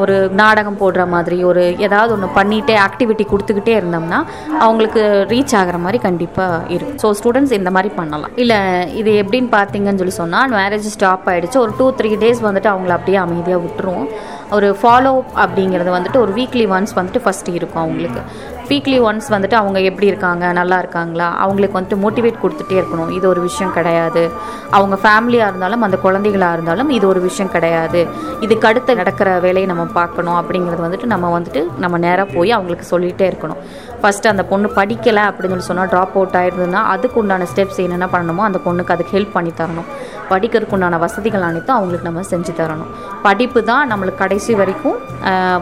ஒரு 0.01 0.16
நாடகம் 0.42 0.80
போடுற 0.82 1.04
மாதிரி 1.13 1.38
ஒரு 1.50 1.63
ஏதாவது 1.88 2.13
ஒன்று 2.16 2.30
பண்ணிகிட்டே 2.39 2.75
ஆக்டிவிட்டி 2.88 3.25
கொடுத்துக்கிட்டே 3.32 3.75
இருந்தோம்னா 3.80 4.20
அவங்களுக்கு 4.63 5.04
ரீச் 5.34 5.56
ஆகிற 5.62 5.80
மாதிரி 5.86 6.00
கண்டிப்பாக 6.08 6.62
இருக்கும். 6.75 7.00
ஸோ 7.04 7.10
ஸ்டூடெண்ட்ஸ் 7.20 7.58
இந்த 7.60 7.72
மாதிரி 7.78 7.92
பண்ணலாம். 8.00 8.36
இல்லை 8.44 8.60
இது 9.01 9.13
எப்படின்னு 9.24 9.51
பார்த்தீங்கன்னு 9.58 10.01
சொல்லி 10.04 10.18
சொன்னால் 10.22 10.56
மேரேஜ் 10.60 10.94
ஸ்டாப் 10.98 11.30
ஆகிடுச்சு 11.34 11.63
ஒரு 11.66 11.74
டூ 11.80 11.88
த்ரீ 12.00 12.12
டேஸ் 12.25 12.46
வந்துட்டு 12.50 12.74
அவங்கள 12.74 12.94
அப்படியே 13.00 13.20
அமைதியாக 13.25 13.63
விட்டுருவோம் 13.66 14.10
ஒரு 14.58 14.70
ஃபாலோ 14.82 15.12
அப்படிங்கிறது 15.44 15.89
வந்துட்டு 15.96 16.24
ஒரு 16.25 16.32
வீக்லி 16.38 16.66
ஒன்ஸ் 16.75 16.96
வந்துட்டு 17.00 17.22
ஃபஸ்ட்டு 17.25 17.58
இருக்கும் 17.60 17.84
அவங்களுக்கு. 17.84 18.22
வீக்லி 18.69 18.97
ஒன்ஸ் 19.09 19.27
வந்துட்டு 19.29 19.53
அவங்க 19.53 19.79
எப்படி 19.79 20.07
இருக்காங்க 20.07 20.51
நல்லா 20.51 20.77
இருக்காங்களா? 20.77 21.27
அவங்களுக்கு 21.38 21.79
வந்துட்டு 21.79 21.99
மோட்டிவேட் 22.03 22.41
கொடுத்துட்டே 22.43 22.75
இருக்கணும். 22.81 23.11
இது 23.11 23.27
ஒரு 23.27 23.41
விஷயம் 23.41 23.73
கிடையாது. 23.73 24.31
அவங்க 24.69 24.95
ஃபேமிலியாக 25.03 25.47
இருந்தாலும் 25.49 25.81
அந்த 25.81 25.97
குழந்தைகளாக 25.97 26.53
இருந்தாலும் 26.53 26.89
இது 26.89 27.07
ஒரு 27.07 27.21
விஷயம் 27.21 27.51
கிடையாது. 27.51 28.07
இதுக்கு 28.39 28.67
அடுத்து 28.67 28.95
நடக்கிற 28.95 29.39
வேலையை 29.39 29.65
நம்ம 29.65 29.85
பார்க்கணும் 29.99 30.39
அப்படிங்கிறது 30.41 30.85
வந்துட்டு 30.88 31.05
நம்ம 31.05 31.39
வந்துட்டு 31.39 31.63
நம்ம 31.77 31.97
நேராக 31.97 32.33
போய் 32.33 32.51
அவங்களுக்கு 32.51 32.88
சொல்லிகிட்டே 32.93 33.27
இருக்கணும். 33.31 33.61
ஃபஸ்ட்டு 34.01 34.32
அந்த 34.32 34.44
பொண்ணு 34.51 34.68
படிக்கலை 34.77 35.24
அப்படின்னு 35.29 35.53
சொல்லி 35.56 35.68
சொன்னால் 35.70 35.89
ட்ராப் 35.94 36.15
அவுட் 36.18 36.38
ஆயிருந்ததுன்னா 36.39 36.82
அதுக்கு 36.94 37.20
உண்டான 37.22 37.48
ஸ்டெப்ஸ் 37.51 37.79
என்னென்ன 37.86 38.08
பண்ணணுமோ 38.13 38.44
அந்த 38.48 38.60
பொண்ணுக்கு 38.65 38.94
அதுக்கு 38.96 39.15
ஹெல்ப் 39.18 39.36
பண்ணி 39.38 39.51
தரணும். 39.60 39.89
படிக்கிறதுக்கு 40.32 40.75
உண்டான 40.77 41.00
வசதிகள் 41.06 41.48
அனைத்தும் 41.50 41.77
அவங்களுக்கு 41.77 42.08
நம்ம 42.10 42.24
செஞ்சு 42.32 42.53
தரணும். 42.62 42.91
படிப்பு 43.27 43.60
தான் 43.72 43.91
நம்மளுக்கு 43.91 44.24
கடைசி 44.24 44.56
வரைக்கும் 44.62 44.98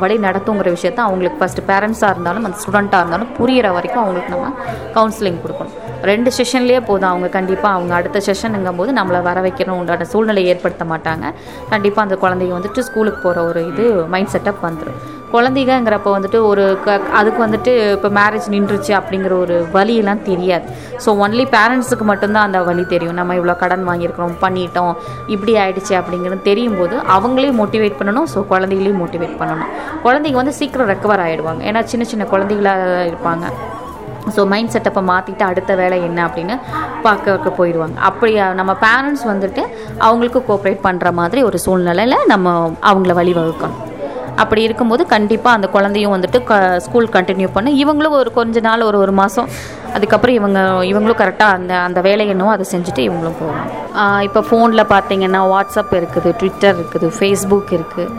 வழி 0.04 0.18
நடத்துங்கிற 0.28 0.72
விஷயத்த 0.78 1.02
அவங்களுக்கு 1.08 1.42
ஃபஸ்ட்டு 1.42 1.68
பேரண்ட்ஸாக 1.72 2.14
இருந்தாலும் 2.16 2.48
அந்த 2.50 2.60
ஸ்டூடெண்ட்டாக 2.64 3.04
இருந்தாலும் 3.04 3.34
புரிகிற 3.40 3.74
வரைக்கும் 3.80 4.04
அவங்களுக்கு 4.06 4.34
நம்ம 4.36 4.54
கவுன்சிலிங் 4.98 5.44
கொடுக்கணும். 5.46 5.78
ரெண்டு 6.12 6.32
செஷன்லேயே 6.38 6.82
போதும். 6.90 7.10
அவங்க 7.12 7.28
கண்டிப்பாக 7.38 7.76
அவங்க 7.78 7.94
அடுத்த 8.00 8.22
செஷனுங்கும் 8.30 8.80
போது 8.82 8.92
நம்மளை 9.00 9.22
வர 9.30 9.42
வைக்கணும். 9.48 9.78
உண்டான 9.82 10.08
சூழ்நிலை 10.14 10.44
ஏற்படுத்த 10.54 10.86
மாட்டாங்க. 10.94 11.26
கண்டிப்பாக 11.74 12.06
அந்த 12.08 12.18
குழந்தைங்க 12.24 12.56
வந்துட்டு 12.60 12.88
ஸ்கூலுக்கு 12.90 13.22
போகிற 13.28 13.44
ஒரு 13.52 13.62
இது 13.72 13.86
மைண்ட் 14.16 14.34
செட்டப் 14.36 14.66
வந்துடும் 14.68 15.00
குழந்தைங்கங்கிறப்ப 15.34 16.10
வந்துட்டு 16.16 16.40
ஒரு 16.50 16.66
க 16.84 16.94
அதுக்கு 17.20 17.40
வந்துட்டு 17.46 17.72
இப்போ 17.96 18.10
மேரேஜ் 18.18 18.46
நின்றுச்சு 18.54 18.92
அப்படிங்கிற 19.00 19.34
ஒரு 19.46 19.56
வழியெல்லாம் 19.74 20.22
தெரியாது. 20.28 20.66
ஸோ 21.04 21.10
ஒன்லி 21.24 21.46
பேரண்ட்ஸுக்கு 21.56 22.06
மட்டும்தான் 22.12 22.48
அந்த 22.48 22.60
வழி 22.70 22.84
தெரியும். 22.94 23.18
நம்ம 23.20 23.36
இவ்வளோ 23.40 23.56
கடன் 23.64 23.84
வாங்கியிருக்கிறோம் 23.90 24.36
பண்ணிட்டோம் 24.44 24.94
இப்படி 25.36 25.56
ஆயிடுச்சு 25.64 25.94
அப்படிங்கிறது 26.02 26.48
தெரியும் 26.50 26.78
போது 26.82 26.98
அவங்களையும் 27.16 27.60
மோட்டிவேட் 27.62 28.00
பண்ணணும். 28.02 28.30
ஸோ 28.34 28.46
குழந்தைகளையும் 28.54 29.02
மோட்டிவேட் 29.04 29.40
பண்ணணும். 29.42 29.74
குழந்தைங்க 30.06 30.40
வந்து 30.42 30.58
சீக்கிரம் 30.62 30.92
ரெக்கவர் 30.94 31.24
ஆகிடுவாங்க 31.26 31.64
ஏன்னா 31.72 31.84
சின்ன 31.94 32.06
சின்ன 32.14 32.26
குழந்தைகளாக 32.36 32.86
இருப்பாங்க. 33.12 33.48
ஸோ 34.36 34.44
மைண்ட் 34.54 34.74
செட்டப்பை 34.76 35.04
மாற்றிட்டு 35.12 35.44
அடுத்த 35.50 35.72
வேலை 35.82 35.98
என்ன 36.10 36.20
அப்படின்னு 36.28 36.56
பார்க்க 37.08 37.56
போயிடுவாங்க. 37.60 37.98
அப்படி 38.10 38.34
நம்ம 38.62 38.76
பேரண்ட்ஸ் 38.86 39.26
வந்துட்டு 39.34 39.64
அவங்களுக்கு 40.08 40.42
கோஆப்ரேட் 40.50 40.86
பண்ணுற 40.88 41.12
மாதிரி 41.20 41.42
ஒரு 41.50 41.60
சூழ்நிலையில் 41.66 42.26
நம்ம 42.34 42.56
அவங்கள 42.92 43.14
வழிவகுக்கணும். 43.22 43.80
அப்படி 44.42 44.62
இருக்கும்போது 44.68 45.04
கண்டிப்பாக 45.14 45.58
அந்த 45.58 45.68
குழந்தையும் 45.76 46.14
வந்துட்டு 46.16 46.40
க 46.50 46.56
ஸ்கூல் 46.86 47.08
கண்டினியூ 47.16 47.48
பண்ண. 47.56 47.70
இவங்களும் 47.84 48.16
ஒரு 48.20 48.32
கொஞ்ச 48.40 48.60
நாள் 48.68 48.88
ஒரு 48.90 48.98
ஒரு 49.04 49.14
மாதம் 49.20 49.48
அதுக்கப்புறம் 49.96 50.36
இவங்க 50.36 50.60
இவங்களும் 50.84 51.22
கரெக்டாக 51.22 51.58
அந்த 51.58 51.78
அந்த 51.78 52.02
வேலை 52.02 52.30
அதை 52.30 52.66
செஞ்சுட்டு 52.72 53.00
இவங்களும் 53.00 53.40
போவாங்க 53.42 54.24
இப்போ 54.24 54.42
ஃபோனில் 54.50 54.90
பார்த்தீங்கன்னா 54.90 55.44
வாட்ஸ்அப் 55.54 55.96
இருக்குது 56.00 56.36
ட்விட்டர் 56.38 56.78
இருக்குது 56.80 57.10
ஃபேஸ்புக் 57.20 57.72
இருக்குது 57.72 58.12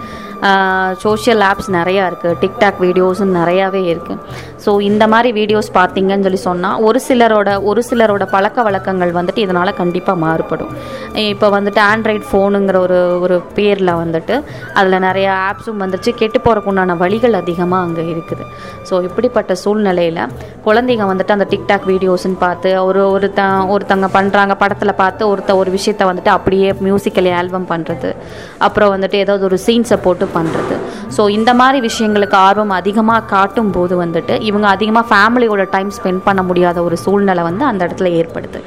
சோஷியல் 0.94 1.40
ஆப்ஸ் 1.40 1.70
நிறையா 1.70 2.10
இருக்குது 2.10 2.36
டிக்டாக் 2.40 2.76
வீடியோஸும் 2.80 3.32
நிறையாவே 3.38 3.80
இருக்குது 3.82 4.18
ஸோ 4.64 4.80
இந்த 4.80 5.06
மாதிரி 5.06 5.32
வீடியோஸ் 5.40 5.68
பார்த்தீங்கன்னு 5.74 6.22
சொல்லி 6.22 6.36
சொன்னால் 6.36 6.80
ஒரு 6.82 7.00
சிலரோட 7.08 7.62
ஒரு 7.62 7.82
சிலரோட 7.90 8.24
பழக்க 8.24 8.62
வழக்கங்கள் 8.62 9.12
வந்துட்டு 9.12 9.36
இதனால் 9.36 9.74
கண்டிப்பாக 9.74 10.18
மாறுபடும். 10.18 10.72
இப்போ 11.14 11.48
வந்துட்டு 11.48 11.80
ஆண்ட்ராய்ட் 11.80 12.26
ஃபோனுங்கிற 12.30 12.76
ஒரு 12.76 13.20
ஒரு 13.20 13.42
பேரில் 13.54 13.86
வந்துட்டு 13.86 14.42
அதில் 14.74 14.98
நிறையா 15.00 15.32
ஆப்ஸும் 15.48 15.82
வந்துச்சு 15.84 16.14
கெட்டு 16.14 16.38
போகிறக்குண்டான 16.38 16.96
வழிகள் 16.96 17.32
அதிகமாக 17.32 17.82
அங்கே 17.82 18.00
இருக்குது. 18.00 18.44
ஸோ 18.90 19.02
இப்படிப்பட்ட 19.02 19.54
சூழ்நிலையில் 19.54 20.22
குழந்தைங்க 20.64 21.06
வந்துட்டு 21.12 21.30
அந்த 21.30 21.44
டிக்டாக் 21.58 21.86
வீடியோஸ்ன்னு 21.90 22.38
பார்த்து 22.42 22.70
ஒரு 22.88 23.00
ஒருத்த 23.14 23.42
ஒருத்தங்க 23.74 24.08
பண்ணுறாங்க 24.16 24.54
படத்தில் 24.60 24.98
பார்த்து 25.02 25.22
ஒருத்த 25.32 25.56
ஒரு 25.56 25.70
விஷயத்த 25.76 26.02
வந்துட்டு 26.10 26.32
அப்படியே 26.36 26.68
மியூசிக்கலி 26.86 27.32
ஆல்பம் 27.38 27.68
பண்ணுறது 27.72 28.10
அப்புறம் 28.58 28.92
வந்துட்டு 28.94 29.16
ஏதாவது 29.24 29.44
ஒரு 29.48 29.58
சீன்ஸை 29.66 29.98
போட்டு 30.06 30.26
பண்ணுறது 30.36 30.76
ஸோ 31.16 31.24
இந்த 31.28 31.50
மாதிரி 31.54 31.78
விஷயங்களுக்கு 31.88 32.36
ஆர்வம் 32.46 32.74
அதிகமாக 32.80 33.26
காட்டும் 33.34 33.70
போது 33.70 33.96
வந்துட்டு 34.04 34.34
இவங்க 34.50 34.66
அதிகமாக 34.68 35.06
ஃபேமிலியோட 35.10 35.64
டைம் 35.74 35.90
ஸ்பெண்ட் 35.98 36.24
பண்ண 36.24 36.42
முடியாத 36.42 36.78
ஒரு 36.82 36.98
சூழ்நிலை 37.04 37.44
வந்து 37.50 37.64
அந்த 37.64 37.80
இடத்துல 37.86 38.10
ஏற்படுது. 38.20 38.60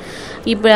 இப்போ 0.53 0.69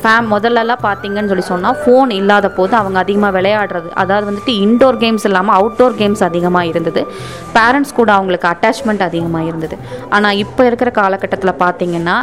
ஃபேம் 0.00 0.26
முதல்லலாம் 0.32 0.82
பார்த்தீங்கன்னு 0.86 1.30
சொல்லி 1.30 1.44
சொன்னால் 1.50 1.78
ஃபோன் 1.82 2.10
இல்லாத 2.18 2.46
போது 2.58 2.74
அவங்க 2.80 2.98
அதிகமாக 3.04 3.32
விளையாடுறது. 3.36 3.88
அதாவது 4.02 4.26
வந்துட்டு 4.28 4.52
இன்டோர் 4.64 4.98
கேம்ஸ் 5.02 5.26
இல்லாமல் 5.28 5.56
அவுட்டோர் 5.58 5.96
கேம்ஸ் 6.00 6.22
அதிகமாக 6.28 6.70
இருந்தது. 6.72 7.02
பேரண்ட்ஸ் 7.56 7.96
கூட 7.98 8.10
அவங்களுக்கு 8.16 8.48
அட்டாச்மெண்ட் 8.50 9.02
அதிகமாக 9.08 9.48
இருந்தது. 9.50 9.76
ஆனால் 10.16 10.38
இப்போ 10.44 10.64
இருக்கிற 10.68 10.90
காலகட்டத்தில் 11.00 11.60
பார்த்தீங்கன்னா 11.64 12.16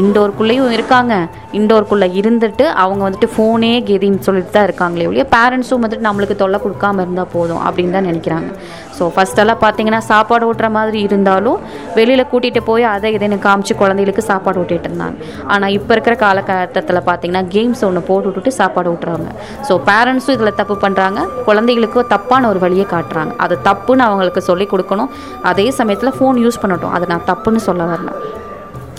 இன்டோர்க்குள்ளேயும் 0.00 0.74
இருக்காங்க. 0.76 1.14
இன்டோர்க்குள்ளே 1.58 2.08
இருந்துட்டு 2.20 2.66
அவங்க 2.84 3.02
வந்துட்டு 3.06 3.30
ஃபோனே 3.36 3.72
கெதின்னு 3.88 4.26
சொல்லிட்டு 4.28 4.54
தான் 4.56 4.68
இருக்காங்களே 4.68 5.08
ஒழிய 5.10 5.26
பேரண்ட்ஸும் 5.36 5.84
வந்துட்டு 5.84 6.06
நம்மளுக்கு 6.08 6.36
தொல்லை 6.42 6.60
கொடுக்காம 6.66 7.00
இருந்தால் 7.04 7.32
போதும் 7.36 7.62
அப்படின்னு 7.66 7.96
தான் 7.98 8.08
நினைக்கிறாங்க. 8.10 8.50
ஸோ 8.98 9.06
ஃபஸ்ட்டெல்லாம் 9.14 9.60
பார்த்தீங்கன்னா 9.64 10.00
சாப்பாடு 10.10 10.46
ஊட்டுற 10.50 10.68
மாதிரி 10.76 10.98
இருந்தாலும் 11.08 11.58
வெளியில் 11.98 12.24
கூட்டிகிட்டு 12.32 12.62
போய் 12.70 12.86
அதை 12.94 13.10
இதைன்னு 13.16 13.38
காமிச்சு 13.46 13.76
குழந்தைகளுக்கு 13.82 14.24
சாப்பாடு 14.30 14.60
ஊட்டிகிட்டு 14.62 14.88
இருந்தாங்க. 14.90 15.16
ஆனால் 15.54 15.74
இப்போ 15.78 15.92
இருக்கிற 15.96 16.16
காலகட்டத்தில் 16.24 17.00
பார்த்தீங்கன்னா 17.08 17.44
கேம்ஸ் 17.56 17.84
ஒன்று 17.88 18.02
போட்டு 18.10 18.28
விட்டுட்டு 18.28 18.52
சாப்பாடு 18.60 18.90
ஊட்டுறாங்க. 18.94 19.28
ஸோ 19.68 19.74
பேரண்ட்ஸும் 19.90 20.36
இதில் 20.38 20.58
தப்பு 20.60 20.76
பண்ணுறாங்க 20.84 21.20
குழந்தைகளுக்கு 21.48 22.06
தப்பான 22.14 22.48
ஒரு 22.52 22.62
வழியை 22.66 22.86
காட்டுறாங்க. 22.94 23.34
அது 23.46 23.56
தப்புன்னு 23.68 24.06
அவங்களுக்கு 24.08 24.42
சொல்லி 24.50 24.68
கொடுக்கணும். 24.74 25.12
அதே 25.52 25.66
சமயத்தில் 25.80 26.16
ஃபோன் 26.18 26.38
யூஸ் 26.46 26.62
பண்ணட்டும். 26.64 26.94
அதை 26.98 27.06
நான் 27.14 27.28
தப்புன்னு 27.32 27.62
சொல்ல 27.68 27.84
வரல. 27.92 28.12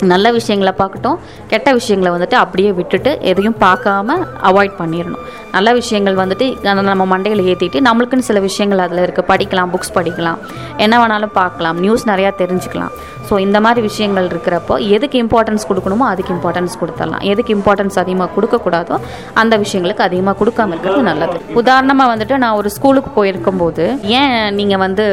நல்ல 0.00 0.32
விஷயங்களை 0.32 0.74
பார்க்கட்டும் 0.78 1.18
கெட்ட 1.46 1.72
விஷயங்களை 1.72 2.18
வந்துட்டு 2.18 2.34
அப்படியே 2.34 2.72
விட்டுட்டு 2.72 3.18
எதையும் 3.20 3.56
பார்க்காம 3.60 4.16
அவாய்ட் 4.42 4.74
பண்ணிடணும் 4.78 5.22
நல்ல 5.52 5.72
விஷயங்கள் 5.72 6.14
வந்துட்டு 6.14 6.82
நம்ம 6.82 7.18
மண்டையில் 7.18 7.42
ஏற்றிட்டு 7.50 7.80
நம்மளுக்குன்னு 7.88 8.28
சில 8.28 8.40
விஷயங்கள் 8.40 8.78
அதில் 8.78 8.98
இருக்குது 8.98 9.28
படிக்கலாம் 9.28 9.74
புக்ஸ் 9.74 9.94
படிக்கலாம். 9.94 10.38
என்ன 10.76 11.06
வேணாலும் 11.06 11.32
பார்க்கலாம். 11.32 11.78
நியூஸ் 11.78 12.08
நிறையா 12.08 12.30
தெரிஞ்சுக்கலாம். 12.38 12.90
ஸோ 13.28 13.34
இந்த 13.46 13.58
மாதிரி 13.64 13.80
விஷயங்கள் 13.88 14.28
இருக்கிறப்போ 14.30 14.74
எதுக்கு 14.96 15.16
இம்பார்ட்டன்ஸ் 15.24 15.68
கொடுக்கணுமோ 15.70 16.06
அதுக்கு 16.12 16.32
இம்பார்ட்டன்ஸ் 16.36 16.74
கொடுத்துடலாம். 16.80 17.24
எதுக்கு 17.32 17.54
இம்பார்ட்டன்ஸ் 17.58 17.96
அதிகமாக 18.02 18.30
கொடுக்கக்கூடாதோ 18.36 18.96
அந்த 19.42 19.54
விஷயங்களுக்கு 19.64 20.06
அதிகமாக 20.08 20.36
கொடுக்காம 20.42 20.74
இருக்கிறது 20.74 21.04
நல்லது. 21.10 21.38
உதாரணமாக 21.62 22.12
வந்துட்டு 22.12 22.36
நான் 22.44 22.58
ஒரு 22.60 22.70
ஸ்கூலுக்கு 22.76 23.12
போயிருக்கும்போது 23.18 23.86
ஏன் 24.20 24.36
நீங்கள் 24.60 24.82
வந்து 24.86 25.06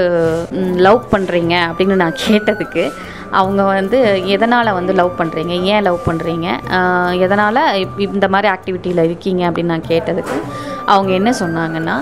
லவ் 0.87 1.01
பண்ணுறீங்க 1.15 1.55
அப்படின்னு 1.69 1.97
நான் 2.03 2.19
கேட்டதுக்கு 2.27 2.85
அவங்க 3.39 3.61
வந்து 3.77 3.97
எதனால் 4.35 4.69
வந்து 4.77 4.93
லவ் 4.99 5.11
பண்ணுறீங்க 5.19 5.53
ஏன் 5.73 5.85
லவ் 5.87 5.99
பண்ணுறீங்க 6.07 6.47
எதனால் 7.25 7.59
இந்த 8.07 8.27
மாதிரி 8.33 8.47
ஆக்டிவிட்டியில் 8.55 9.05
இருக்கீங்க? 9.07 9.41
அப்படின்னு 9.49 9.73
நான் 9.73 9.89
கேட்டதுக்கு 9.91 10.37
அவங்க 10.93 11.11
என்ன 11.19 11.31
சொன்னாங்கன்னா 11.41 11.95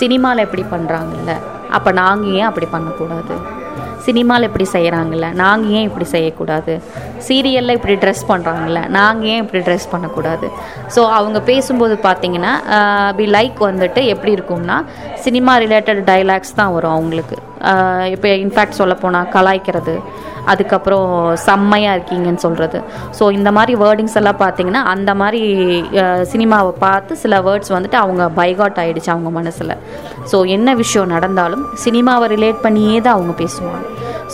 சினிமாவில் 0.00 0.44
எப்படி 0.46 0.64
பண்ணுறாங்கல்ல 0.74 1.34
அப்போ 1.76 1.90
நாங்கள் 2.00 2.34
ஏன் 2.40 2.48
அப்படி 2.50 2.66
பண்ணக்கூடாது? 2.74 3.34
சினிமாவில் 4.06 4.48
இப்படி 4.48 4.66
செய்கிறாங்கல்ல 4.74 5.26
நாங்கள் 5.42 5.72
ஏன் 5.78 5.86
இப்படி 5.88 6.06
செய்யக்கூடாது? 6.14 6.72
சீரியலில் 7.26 7.76
இப்படி 7.78 7.94
ட்ரெஸ் 8.02 8.24
பண்ணுறாங்கல்ல 8.30 8.80
நாங்கள் 8.98 9.30
ஏன் 9.32 9.42
இப்படி 9.44 9.62
ட்ரெஸ் 9.68 9.86
பண்ணக்கூடாது? 9.92 10.46
ஸோ 10.94 11.02
அவங்க 11.18 11.40
பேசும்போது 11.50 11.96
பார்த்தீங்கன்னா 12.08 12.52
பி 13.18 13.26
லைக் 13.36 13.60
வந்துட்டு 13.70 14.02
எப்படி 14.14 14.32
இருக்கும்னா 14.36 14.78
சினிமா 15.26 15.54
ரிலேட்டட் 15.64 16.02
டைலாக்ஸ் 16.10 16.58
தான் 16.60 16.74
வரும் 16.76 16.94
அவங்களுக்கு. 16.96 17.38
இப்போ 18.14 18.28
இன்ஃபேக்ட் 18.44 18.80
சொல்லப்போனால் 18.82 19.30
கலாய்க்கிறது 19.36 19.96
அதுக்கப்புறம் 20.52 21.08
செம்மையாக 21.46 21.96
இருக்கீங்கன்னு 21.96 22.42
சொல்கிறது 22.46 22.78
ஸோ 23.18 23.26
இந்த 23.38 23.50
மாதிரி 23.58 23.74
வேர்டிங்ஸ் 23.84 24.18
எல்லாம் 24.20 24.40
பார்த்தீங்கன்னா 24.44 24.82
அந்த 24.94 25.10
மாதிரி 25.22 25.42
சினிமாவை 26.32 26.72
பார்த்து 26.86 27.20
சில 27.24 27.40
வேர்ட்ஸ் 27.48 27.74
வந்துட்டு 27.76 27.98
அவங்க 28.04 28.24
பைகாட் 28.40 28.80
ஆகிடுச்சு 28.82 29.10
அவங்க 29.14 29.30
மனசில். 29.38 29.74
ஸோ 30.30 30.36
என்ன 30.56 30.74
விஷயம் 30.82 31.12
நடந்தாலும் 31.16 31.64
சினிமாவை 31.84 32.28
ரிலேட் 32.34 32.64
பண்ணியே 32.66 32.98
தான் 33.06 33.16
அவங்க 33.18 33.34
பேசுவாங்க. 33.42 33.82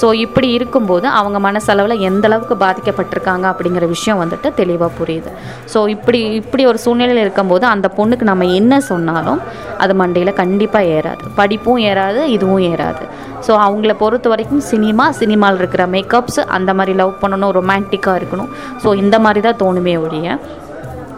ஸோ 0.01 0.07
இப்படி 0.25 0.49
இருக்கும்போது 0.57 1.07
அவங்க 1.21 1.39
மனசளவில் 1.47 2.03
எந்த 2.09 2.25
அளவுக்கு 2.29 2.55
பாதிக்கப்பட்டிருக்காங்க 2.65 3.47
அப்படிங்கிற 3.53 3.85
விஷயம் 3.95 4.21
வந்துட்டு 4.23 4.49
தெளிவாக 4.61 4.91
புரியுது. 4.99 5.31
ஸோ 5.73 5.79
இப்படி 5.95 6.21
இப்படி 6.41 6.63
ஒரு 6.71 6.79
சூழ்நிலையில் 6.85 7.25
இருக்கும்போது 7.25 7.65
அந்த 7.75 7.89
பொண்ணுக்கு 7.99 8.31
நம்ம 8.31 8.47
என்ன 8.61 8.81
சொன்னாலும் 8.91 9.41
அது 9.85 9.95
மண்டையில் 10.03 10.39
கண்டிப்பாக 10.43 10.93
ஏறாது. 10.99 11.25
படிப்பும் 11.41 11.83
ஏறாது 11.91 12.23
இதுவும் 12.37 12.65
ஏறாது. 12.73 13.05
ஸோ 13.47 13.53
அவங்கள 13.67 13.93
பொறுத்த 14.03 14.29
வரைக்கும் 14.33 14.65
சினிமா 14.73 15.07
சினிமாவில் 15.21 15.61
இருக்கிற 15.63 15.85
மேக்கப்ஸ் 15.95 16.41
அந்த 16.57 16.71
மாதிரி 16.79 16.95
லவ் 17.03 17.15
பண்ணணும் 17.23 17.55
ரொமான்டிக்காக 17.59 18.19
இருக்கணும். 18.21 18.51
ஸோ 18.83 18.89
இந்த 19.03 19.19
மாதிரி 19.27 19.43
தான் 19.49 19.61
தோணுமே 19.63 19.95
ஒழிய 20.07 20.39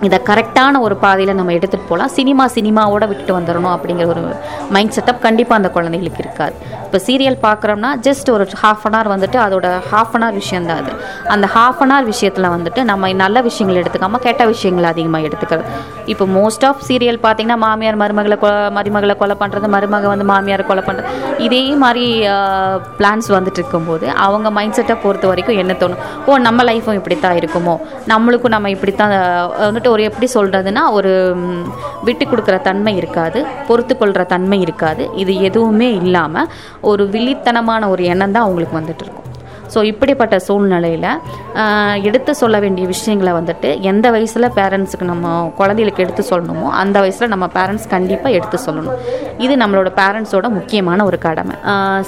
இதை 0.07 0.19
கரெக்டான 0.29 0.79
ஒரு 0.87 0.95
பாதையில் 1.03 1.39
நம்ம 1.39 1.53
எடுத்துகிட்டு 1.57 1.91
போகலாம் 1.91 2.13
சினிமா 2.19 2.45
சினிமாவோட 2.55 3.05
விட்டுட்டு 3.11 3.35
வந்துடணும் 3.37 3.75
அப்படிங்கிற 3.75 4.07
ஒரு 4.15 4.23
மைண்ட் 4.77 4.95
செட்டப் 4.97 5.25
கண்டிப்பாக 5.27 5.61
அந்த 5.61 5.69
குழந்தைகளுக்கு 5.77 6.23
இருக்காது. 6.25 6.55
இப்போ 6.93 7.05
சீரியல் 7.07 7.37
பார்க்குறோம்னா 7.45 7.91
ஜஸ்ட் 8.07 8.29
ஒரு 8.33 8.45
ஹாஃப் 8.63 8.83
அன் 8.87 8.95
ஹவர் 8.97 9.09
வந்துட்டு 9.13 9.39
அதோட 9.45 9.67
ஹாஃப் 9.91 10.11
அன் 10.17 10.25
ஹவர் 10.25 10.37
விஷயம் 10.41 10.67
தான் 10.71 10.81
அது. 10.81 10.91
அந்த 11.35 11.47
ஹாஃப் 11.55 11.79
அன் 11.85 11.93
ஹவர் 11.93 12.09
விஷயத்தில் 12.11 12.47
வந்துட்டு 12.55 12.81
நம்ம 12.91 13.09
நல்ல 13.21 13.41
விஷயங்கள் 13.47 13.79
எடுத்துக்காமல் 13.83 14.23
கெட்ட 14.25 14.43
விஷயங்கள் 14.51 14.87
அதிகமாக 14.91 15.27
எடுத்துக்கிறது. 15.29 15.65
இப்போ 16.13 16.25
மோஸ்ட் 16.35 16.65
ஆஃப் 16.71 16.83
சீரியல் 16.89 17.19
பார்த்திங்கன்னா 17.25 17.57
மாமியார் 17.65 17.99
மருமகளை 18.03 18.37
கொ 18.43 18.51
மருமகளை 18.79 19.15
கொலை 19.23 19.37
பண்ணுறது 19.43 19.71
மருமக 19.77 20.11
வந்து 20.13 20.27
மாமியாரை 20.33 20.67
கொலை 20.73 20.85
பண்ணுறது 20.89 21.39
இதே 21.47 21.63
மாதிரி 21.85 22.05
பிளான்ஸ் 22.99 23.31
வந்துட்டு 23.37 23.61
இருக்கும்போது 23.63 24.07
அவங்க 24.27 24.51
மைண்ட் 24.59 24.77
செட்டை 24.81 24.97
பொறுத்த 25.07 25.31
வரைக்கும் 25.33 25.61
என்ன 25.63 25.79
தோணும்? 25.85 26.03
ஓ 26.27 26.39
நம்ம 26.49 26.69
லைஃப்பும் 26.71 27.01
இப்படி 27.01 27.19
தான் 27.25 27.39
இருக்குமோ? 27.41 27.77
நம்மளுக்கும் 28.13 28.55
நம்ம 28.57 28.75
இப்படி 28.77 28.95
தான் 29.01 29.17
வந்துட்டு 29.67 29.93
ஒரு 29.95 30.05
எப்படி 30.11 30.31
சொல்கிறதுனா 30.37 30.85
ஒரு 30.99 31.15
விட்டு 32.07 32.25
கொடுக்குற 32.27 32.57
தன்மை 32.69 32.95
இருக்காது 33.01 33.41
பொறுத்து 33.71 33.97
கொள்கிற 33.97 34.23
தன்மை 34.37 34.61
இருக்காது. 34.67 35.03
இது 35.25 35.33
எதுவுமே 35.51 35.91
இல்லாமல் 36.03 36.49
ஒரு 36.91 37.05
விழித்தனமான 37.15 37.89
ஒரு 37.89 38.05
எண்ணம் 38.13 38.35
தான் 38.37 38.45
அவங்களுக்கு 38.47 38.79
வந்துட்டு 38.79 39.05
இருக்கும். 39.05 39.22
ஸோ 39.73 39.79
இப்படிப்பட்ட 39.91 40.37
சூழ்நிலையில் 40.47 41.09
எடுத்து 42.09 42.33
சொல்ல 42.43 42.57
வேண்டிய 42.65 42.85
விஷயங்களை 42.95 43.33
வந்துட்டு 43.39 43.69
எந்த 43.91 44.07
வயசில் 44.15 44.49
பேரண்ட்ஸுக்கு 44.59 45.07
நம்ம 45.13 45.33
குழந்தைகளுக்கு 45.61 46.05
எடுத்து 46.07 46.23
சொல்லணுமோ 46.31 46.67
அந்த 46.83 46.97
வயசில் 47.05 47.33
நம்ம 47.35 47.49
பேரண்ட்ஸ் 47.57 47.89
கண்டிப்பாக 47.95 48.37
எடுத்து 48.39 48.59
சொல்லணும். 48.67 48.99
இது 49.45 49.55
நம்மளோட 49.63 49.91
பேரண்ட்ஸோட 50.01 50.47
முக்கியமான 50.59 51.05
ஒரு 51.11 51.19
கடமை. 51.27 51.57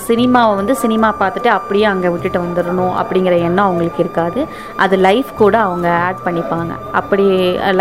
சினிமாவை 0.09 0.53
வந்து 0.61 0.77
சினிமா 0.85 1.11
பார்த்துட்டு 1.23 1.51
அப்படியே 1.59 1.87
அங்கே 1.93 2.13
விட்டுட்டு 2.15 2.41
வந்துடணும் 2.47 2.95
அப்படிங்கிற 3.03 3.35
எண்ணம் 3.49 3.67
அவங்களுக்கு 3.69 4.03
இருக்காது. 4.05 4.41
அது 4.85 4.95
லைஃப் 5.09 5.31
கூட 5.43 5.57
அவங்க 5.69 5.89
ஆட் 6.09 6.25
பண்ணிப்பாங்க. 6.27 6.73
அப்படி 7.01 7.27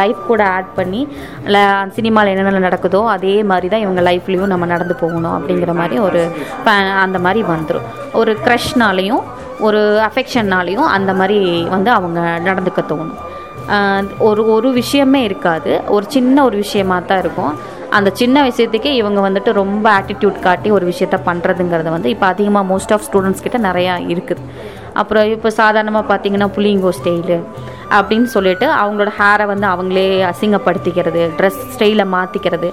லைஃப் 0.01 0.21
கூட 0.31 0.41
ஆட் 0.57 0.71
பண்ணி 0.79 1.01
சினிமாவில் 1.97 2.31
என்னென்ன 2.33 2.63
நடக்குதோ 2.67 3.01
அதே 3.15 3.35
மாதிரி 3.51 3.67
தான் 3.73 3.83
இவங்க 3.85 4.01
லைஃப்லேயும் 4.09 4.53
நம்ம 4.53 4.65
நடந்து 4.73 4.95
போகணும் 5.03 5.35
அப்படிங்கிற 5.37 5.73
மாதிரி 5.81 5.97
ஒரு 6.07 6.21
அந்த 7.05 7.17
மாதிரி 7.25 7.41
வந்துடும் 7.53 7.87
ஒரு 8.21 8.31
க்ரஷ்னாலையும் 8.45 9.23
ஒரு 9.67 9.81
அஃபெக்ஷன்னாலையும் 10.07 10.89
அந்த 10.97 11.11
மாதிரி 11.19 11.39
வந்து 11.75 11.89
அவங்க 11.97 12.19
நடந்துக்க 12.47 12.81
தோணும். 12.91 13.19
ஒரு 14.27 14.41
ஒரு 14.55 14.69
விஷயமே 14.81 15.21
இருக்காது. 15.29 15.73
ஒரு 15.95 16.05
சின்ன 16.15 16.35
ஒரு 16.47 16.55
விஷயமாக 16.63 17.07
தான் 17.09 17.21
இருக்கும். 17.23 17.53
அந்த 17.97 18.09
சின்ன 18.21 18.37
விஷயத்துக்கே 18.49 18.91
இவங்க 19.01 19.19
வந்துட்டு 19.27 19.51
ரொம்ப 19.61 19.85
ஆட்டிடியூட் 19.99 20.37
காட்டி 20.45 20.69
ஒரு 20.77 20.85
விஷயத்த 20.91 21.17
பண்ணுறதுங்கிறது 21.27 21.89
வந்து 21.95 22.11
இப்போ 22.13 22.27
அதிகமாக 22.33 22.69
மோஸ்ட் 22.71 22.93
ஆஃப் 22.95 23.05
ஸ்டூடெண்ட்ஸ் 23.07 23.43
கிட்ட 23.45 23.57
நிறையா 23.67 23.95
இருக்குது. 24.13 24.45
அப்புறம் 25.01 25.27
இப்போ 25.35 25.49
சாதாரணமாக 25.59 26.05
பார்த்தீங்கன்னா 26.11 26.49
புளிங்கோ 26.55 26.91
ஸ்டைலு 26.99 27.37
அப்படின்னு 27.97 28.29
சொல்லிட்டு 28.35 28.67
அவங்களோட 28.81 29.11
ஹேரை 29.19 29.45
வந்து 29.51 29.67
அவங்களே 29.71 30.05
அசிங்கப்படுத்திக்கிறது 30.31 31.21
ட்ரெஸ் 31.39 31.59
ஸ்டைலை 31.73 32.05
மாற்றிக்கிறது 32.15 32.69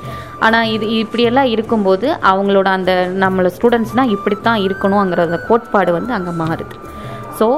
ஆனால் 0.47 0.71
இது 0.77 0.87
இப்படியெல்லாம் 1.03 1.51
இருக்கும்போது 1.55 2.07
அவங்களோட 2.33 2.69
அந்த 2.79 2.93
நம்மளோட 3.25 3.51
ஸ்டூடெண்ட்ஸ்னால் 3.57 4.15
இப்படித்தான் 4.17 4.63
இருக்கணுங்கிற 4.67 5.27
அந்த 5.29 5.41
கோட்பாடு 5.49 5.93
வந்து 5.99 6.13
அங்கே 6.19 6.35
மாறுது. 6.43 6.77
ஸோ 7.41 7.49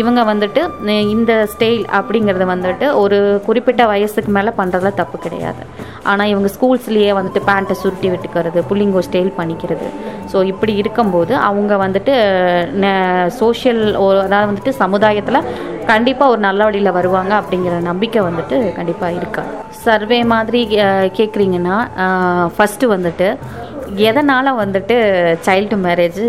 இவங்க 0.00 0.20
வந்துட்டு 0.32 0.62
இந்த 1.14 1.32
ஸ்டைல் 1.52 1.82
அப்படிங்கிறது 1.98 2.46
வந்துட்டு 2.52 2.86
ஒரு 3.02 3.18
குறிப்பிட்ட 3.46 3.82
வயசுக்கு 3.92 4.32
மேலே 4.36 4.52
பண்ணுறதுல 4.60 4.92
தப்பு 5.00 5.16
கிடையாது. 5.26 5.62
ஆனால் 6.10 6.30
இவங்க 6.32 6.48
ஸ்கூல்ஸ்லேயே 6.56 7.12
வந்துட்டு 7.18 7.40
பேண்ட்டை 7.48 7.76
சுருட்டி 7.82 8.08
விட்டுக்கிறது 8.12 8.60
புள்ளிங்கோ 8.70 9.02
ஸ்டைல் 9.08 9.32
பண்ணிக்கிறது. 9.40 9.88
ஸோ 10.32 10.40
இப்படி 10.52 10.74
இருக்கும்போது 10.82 11.34
அவங்க 11.48 11.74
வந்துட்டு 11.84 12.14
சோஷியல் 13.40 13.82
அதாவது 14.26 14.48
வந்துட்டு 14.50 14.74
சமுதாயத்தில் 14.82 15.46
கண்டிப்பாக 15.92 16.32
ஒரு 16.32 16.40
நல்ல 16.48 16.60
வழியில் 16.68 16.96
வருவாங்க 16.98 17.32
அப்படிங்கிற 17.40 17.76
நம்பிக்கை 17.90 18.22
வந்துட்டு 18.28 18.56
கண்டிப்பாக 18.78 19.18
இருக்கா? 19.20 19.44
சர்வே 19.84 20.18
மாதிரி 20.32 20.60
கேட்குறீங்கன்னா 21.18 21.76
ஃபஸ்ட்டு 22.56 22.92
வந்துட்டு 22.94 23.28
எதனால் 24.06 24.58
வந்துட்டு 24.60 24.96
சைல்டு 25.46 25.76
மேரேஜ் 25.84 26.24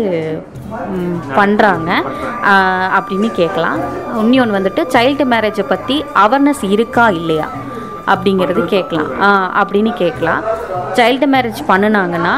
பண்ணுறாங்க 1.38 1.90
அப்படின்னு 2.98 3.28
கேட்கலாம். 3.40 3.80
இன்னொன்று 4.20 4.56
வந்துட்டு 4.58 4.82
சைல்டு 4.94 5.26
மேரேஜை 5.32 5.64
பற்றி 5.72 5.96
அவேர்னஸ் 6.24 6.64
இருக்கா 6.74 7.06
இல்லையா? 7.20 7.48
அப்படிங்கிறது 8.12 8.62
கேட்கலாம். 8.74 9.10
அப்படின்னு 9.62 9.92
கேட்கலாம். 10.02 10.42
சைல்டு 10.98 11.26
மேரேஜ் 11.34 11.60
பண்ணுனாங்கன்னா 11.72 12.34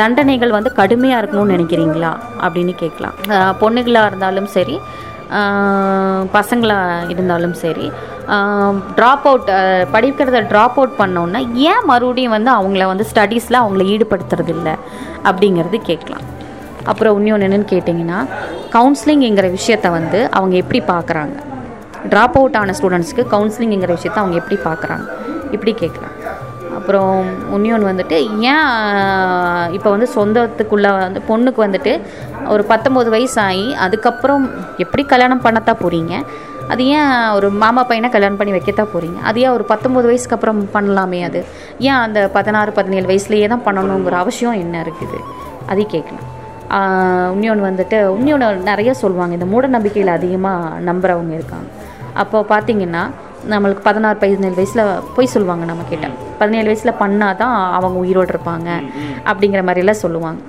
தண்டனைகள் 0.00 0.56
வந்து 0.56 0.70
கடுமையாக 0.80 1.20
இருக்கணும்னு 1.22 1.54
நினைக்கிறீங்களா? 1.56 2.12
அப்படின்னு 2.44 2.74
கேட்கலாம். 2.82 3.16
பொண்ணுகளாக 3.62 4.10
இருந்தாலும் 4.10 4.48
சரி 4.56 4.76
பசங்களாக 6.36 7.10
இருந்தாலும் 7.12 7.54
சரி 7.62 7.86
ட்ராப் 8.96 9.26
அவுட் 9.30 9.50
படிக்கிறத 9.94 10.38
ட்ராப் 10.52 10.76
அவுட் 10.78 10.96
பண்ணோன்னா 10.98 11.40
ஏன் 11.54 11.84
மறுபடியும் 11.84 12.34
வந்து 12.36 12.50
அவங்கள 12.50 12.86
வந்து 12.92 13.06
ஸ்டடீஸில் 13.12 13.60
அவங்கள 13.62 13.84
ஈடுபடுத்துறது 13.94 14.48
இல்லை 14.48 14.74
அப்படிங்கிறது 15.24 15.80
கேட்கலாம். 15.90 16.24
அப்புறம் 16.90 17.18
இன்னொன்று 17.18 17.46
என்னென்னு 17.46 17.72
கேட்டிங்கன்னா 17.74 18.18
கவுன்சிலிங்கிற 18.76 19.46
விஷயத்த 19.58 19.90
வந்து 19.90 20.18
அவங்க 20.30 20.56
எப்படி 20.62 20.80
பார்க்குறாங்க 20.92 21.36
ட்ராப் 22.10 22.36
அவுட் 22.40 22.56
ஆன 22.56 22.74
ஸ்டூடெண்ட்ஸ்க்கு 22.78 23.24
கவுன்சிலிங்கிற 23.34 23.92
விஷயத்த 23.98 24.22
அவங்க 24.24 24.36
எப்படி 24.42 24.58
பார்க்குறாங்க 24.68 25.06
இப்படி 25.50 25.72
கேட்கலாம். 25.82 26.14
அப்புறம் 26.78 27.24
இன்னொன்று 27.54 27.90
வந்துட்டு 27.90 28.16
ஏன் 28.52 29.72
இப்போ 29.76 29.88
வந்து 29.94 30.08
சொந்தத்துக்குள்ளே 30.16 30.90
வந்து 30.98 31.20
பொண்ணுக்கு 31.28 31.60
வந்துட்டு 31.66 31.92
ஒரு 32.48 32.64
பத்தொம்போது 32.68 33.08
வயசு 33.14 33.40
ஆகி 33.40 33.74
அதுக்கப்புறம் 33.74 34.50
எப்படி 34.84 35.04
கல்யாணம் 35.04 35.42
பண்ணத்தான் 35.42 35.82
போகிறீங்க 35.82 36.14
அது 36.72 36.82
ஏன் 36.98 37.12
ஒரு 37.36 37.48
மாமா 37.62 37.82
பையனை 37.88 38.08
கல்யாணம் 38.14 38.38
பண்ணி 38.38 38.54
வைக்கத்தான் 38.56 38.92
போகிறீங்க 38.92 39.18
அது 39.28 39.40
ஏன் 39.44 39.54
ஒரு 39.56 39.64
பத்தொம்போது 39.72 40.08
வயசுக்கு 40.10 40.36
அப்புறம் 40.36 40.60
பண்ணலாமே 40.76 41.20
அது? 41.28 41.40
ஏன் 41.88 42.00
அந்த 42.04 42.20
பதினாறு 42.36 42.70
பதினேழு 42.78 43.06
வயசுலேயே 43.10 43.48
தான் 43.52 43.64
பண்ணணுங்கிற 43.66 44.16
அவசியம் 44.22 44.58
என்ன 44.64 44.80
இருக்குது? 44.86 45.18
அதை 45.72 45.84
கேட்கலாம். 45.94 46.26
இன்னொன்று 47.34 47.64
வந்துட்டு 47.68 47.98
இன்னொன்று 48.20 48.68
நிறைய 48.70 48.90
சொல்லுவாங்க. 49.02 49.32
இந்த 49.38 49.48
மூட 49.52 49.66
நம்பிக்கையில் 49.76 50.16
அதிகமாக 50.18 50.80
நம்புறவங்க 50.88 51.32
இருக்காங்க. 51.38 51.68
அப்போ 52.22 52.38
பார்த்தீங்கன்னா 52.52 53.02
நம்மளுக்கு 53.52 53.82
பதினாறு 53.88 54.16
பதினேழு 54.22 54.56
வயசில் 54.60 54.84
போய் 55.16 55.32
சொல்லுவாங்க 55.34 55.64
நம்ம 55.70 55.82
கிட்ட 55.90 56.06
பதினேழு 56.40 56.68
வயசில் 56.70 56.98
பண்ணால் 57.02 57.38
தான் 57.42 57.54
அவங்க 57.78 57.96
உயிரோடு 58.04 58.32
இருப்பாங்க 58.34 58.68
அப்படிங்கிற 59.30 59.62
மாதிரிலாம் 59.68 60.02
சொல்லுவாங்க. 60.04 60.40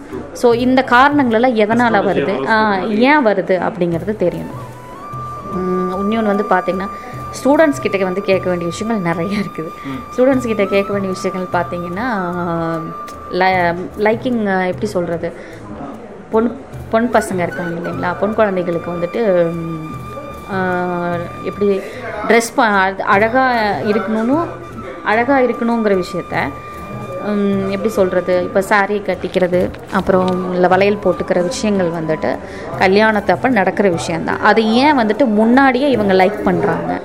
ஸோ 0.41 0.47
இந்த 0.65 0.79
காரணங்களெல்லாம் 0.95 1.59
எதனால் 1.65 2.05
வருது? 2.09 2.35
ஏன் 3.11 3.25
வருது 3.29 3.57
அப்படிங்கிறது 3.67 4.15
தெரியணும். 4.25 4.63
இன்னொன்று 6.07 6.33
வந்து 6.33 6.47
பார்த்தீங்கன்னா 6.53 6.89
ஸ்டூடெண்ட்ஸ் 7.39 7.81
கிட்ட 7.83 8.05
வந்து 8.09 8.21
கேட்க 8.29 8.45
வேண்டிய 8.51 8.67
விஷயங்கள் 8.73 9.05
நிறைய 9.09 9.33
இருக்குது. 9.43 9.71
ஸ்டூடெண்ட்ஸ் 10.13 10.49
கிட்ட 10.51 10.63
கேட்க 10.75 10.89
வேண்டிய 10.95 11.11
விஷயங்கள் 11.17 11.47
பார்த்தீங்கன்னா 11.57 12.07
லைக்கிங் 14.07 14.41
எப்படி 14.71 14.87
சொல்கிறது 14.95 15.29
பொன் 16.33 16.49
பொன் 16.91 17.09
பசங்க 17.15 17.41
இருக்காங்க 17.45 17.73
இல்லைங்களா? 17.79 18.09
பொன் 18.21 18.37
குழந்தைகளுக்கு 18.39 18.89
வந்துட்டு 18.95 19.21
எப்படி 21.49 21.67
ட்ரெஸ் 22.27 22.53
ப 22.57 22.65
அழகாக 23.15 23.81
இருக்கணும்னு 23.91 24.37
அழகாக 25.11 25.45
இருக்கணுங்கிற 25.47 25.95
விஷயத்த 26.03 26.35
எப்படி 27.71 27.89
சொல்கிறது 27.89 28.43
இப்போ 28.43 28.59
saree 28.59 28.99
கட்டிக்கிறது 29.05 29.69
அப்புறம் 29.91 30.53
இல்லை 30.53 30.69
வளையல் 30.69 31.03
போட்டுக்கிற 31.03 31.43
விஷயங்கள் 31.43 31.89
வந்துட்டு 31.89 32.37
அப்போ 33.31 33.49
நடக்கிற 33.49 33.89
விஷயந்தான் 33.89 34.41
அது 34.41 34.73
ஏன் 34.73 34.97
வந்துட்டு 34.97 35.25
முன்னாடியே 35.25 35.89
இவங்க 35.89 36.13
லைக் 36.13 36.39
பண்ணுறாங்க 36.45 37.01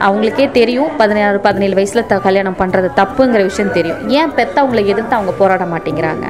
அவங்களுக்கே 0.00 0.50
தெரியும் 0.50 0.96
பதினாறு 0.96 1.40
பதினேழு 1.40 1.74
வயசில் 1.74 2.06
த 2.06 2.18
கல்யாணம் 2.18 2.56
பண்ணுறது 2.58 2.88
தப்புங்கிற 2.96 3.42
விஷயம் 3.42 3.72
தெரியும். 3.72 4.08
ஏன் 4.08 4.30
பெற்றவங்களை 4.30 4.86
எதிர்த்து 4.86 5.14
அவங்க 5.14 5.32
போராட 5.32 5.64
மாட்டேங்கிறாங்க? 5.64 6.24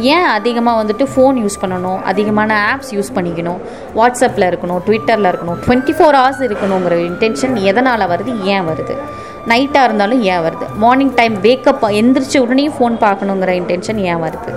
ஏன் 0.00 0.26
அதிகமாக 0.26 0.84
வந்துட்டு 0.84 1.06
ஃபோன் 1.14 1.36
யூஸ் 1.42 1.60
பண்ணணும் 1.62 2.00
அதிகமான 2.02 2.74
ஆப்ஸ் 2.74 2.92
யூஸ் 2.94 3.12
பண்ணிக்கணும் 3.14 3.60
வாட்ஸ்அப்பில் 3.94 4.48
இருக்கணும் 4.50 4.80
ட்விட்டரில் 4.86 5.30
இருக்கணும் 5.32 5.58
டுவெண்ட்டி 5.66 5.94
ஃபோர் 5.98 6.18
ஹவர்ஸ் 6.20 6.42
இருக்கணுங்கிற 6.48 6.96
இன்டென்ஷன் 7.10 7.54
எதனால் 7.54 8.10
வருது 8.14 8.42
ஏன் 8.44 8.66
வருது? 8.68 8.96
நைட்டாக 9.46 9.84
இருந்தாலும் 9.84 10.22
ஏன் 10.22 10.38
வருது? 10.38 10.66
மார்னிங் 10.76 11.14
டைம் 11.14 11.42
வேக்கப் 11.42 11.84
எந்திரிச்ச 12.00 12.38
உடனே 12.38 12.68
ஃபோன் 12.68 12.96
பார்க்கணுங்கிற 13.04 13.52
இன்டென்ஷன் 13.60 13.96
ஏன் 13.96 14.16
வருது? 14.16 14.54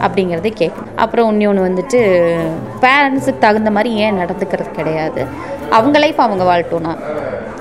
அப்படிங்கிறத 0.00 0.50
கேட்கும் 0.50 0.86
அப்புறம் 0.96 1.40
இன்னொன்று 1.40 1.64
வந்துட்டு 1.66 1.98
பேரண்ட்ஸுக்கு 2.84 3.38
தகுந்த 3.38 3.70
மாதிரி 3.70 3.94
ஏன் 3.94 4.18
நடந்துக்கிறது 4.18 4.70
கிடையாது. 4.70 5.26
அவங்க 5.70 5.98
லைஃப் 5.98 6.20
அவங்க 6.20 6.44
வாழட்டும்னா 6.44 6.96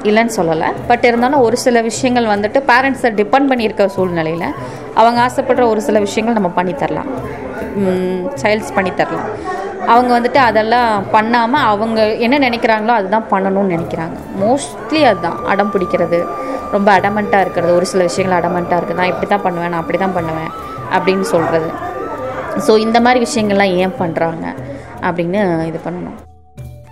இல்லைன்னு 0.03 0.29
சொல்லலை. 0.38 0.73
பட் 0.88 1.03
இருந்தாலும் 1.03 1.39
ஒரு 1.39 1.57
சில 1.57 1.81
விஷயங்கள் 1.81 2.25
வந்துட்டு 2.25 2.63
பேரண்ட்ஸை 2.67 3.10
டிபெண்ட் 3.19 3.49
பண்ணியிருக்க 3.49 3.86
சூழ்நிலையில் 3.86 4.53
அவங்க 4.93 5.19
ஆசைப்படுற 5.27 5.65
ஒரு 5.67 5.81
சில 5.81 5.99
விஷயங்கள் 5.99 6.41
நம்ம 6.41 6.63
பண்ணித்தரலாம். 6.63 7.10
சைல்ட்ஸ் 8.41 8.75
பண்ணித்தரலாம் 8.77 9.29
அவங்க 9.93 10.12
வந்துட்டு 10.17 10.39
அதெல்லாம் 10.47 10.89
பண்ணாமல் 11.15 11.67
அவங்க 11.69 11.99
என்ன 12.25 12.39
நினைக்கிறாங்களோ 12.47 12.93
அதுதான் 12.99 13.29
பண்ணணும்னு 13.31 13.73
நினைக்கிறாங்க. 13.75 14.17
மோஸ்ட்லி 14.41 15.01
அதுதான். 15.12 15.39
அடம் 15.51 15.71
பிடிக்கிறது. 15.75 16.19
ரொம்ப 16.75 16.89
அடமெண்ட்டாக 16.97 17.45
இருக்கிறது. 17.45 17.71
ஒரு 17.77 17.88
சில 17.91 18.03
விஷயங்கள் 18.10 18.39
அடமெண்ட்டாக 18.39 18.79
இருக்குது. 18.79 18.99
நான் 19.01 19.12
இப்படி 19.13 19.29
தான் 19.34 19.45
பண்ணுவேன் 19.45 19.71
நான் 19.73 19.84
அப்படி 19.84 19.99
தான் 20.05 20.17
பண்ணுவேன் 20.19 20.51
அப்படின்னு 20.97 21.27
சொல்கிறது 21.36 21.69
ஸோ 22.65 22.71
இந்த 22.86 22.97
மாதிரி 23.05 23.19
விஷயங்கள்லாம் 23.27 23.75
ஏன் 23.84 23.97
பண்ணுறாங்க 24.01 24.45
அப்படின்னு 25.07 25.41
இது 25.71 25.79
பண்ணணும். 25.88 26.17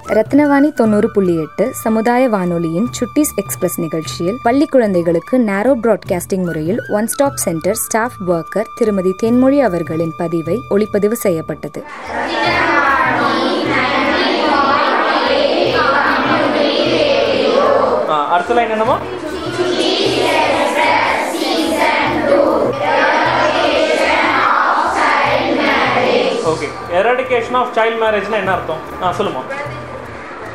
ரத்னவாணி 0.10 0.70
தொண்ணூறு 0.74 1.12
புள்ளி 1.12 1.40
எட்டு 1.40 1.74
சமுதாய 1.74 2.30
வானொலியின் 2.30 2.88
சுட்டிஸ் 3.00 3.34
எக்ஸ்பிரஸ் 3.36 3.80
நிகழ்ச்சியில் 3.80 4.38
பள்ளி 4.44 4.66
குழந்தைகளுக்கு 4.66 5.40
நேரோ 5.40 5.74
பிராட்காஸ்டிங் 5.84 6.46
முறையில் 6.46 6.80
one 6.90 7.08
stop 7.08 7.36
center 7.36 7.76
staff 7.76 8.18
worker 8.28 8.72
திருமதி 8.76 9.16
தென்மொழி 9.24 9.60
அவர்களின் 9.60 10.14
பதிவை 10.18 10.58
ஒளிப்பதிவு 10.70 11.12
செய்யப்பட்டது. 11.12 11.84
அடுத்த 18.30 18.54
லைன் 18.54 18.70
என்னமா 18.70 18.98
ஓகே 26.52 26.68
ஆஃப் 27.52 27.74
சைல்ட் 27.76 28.00
மேரேஜ்னா 28.04 28.34
என்ன 28.34 28.52
அர்த்தம்? 28.52 28.84
ஆ 29.02 29.14
சொல்லுமா 29.18 29.42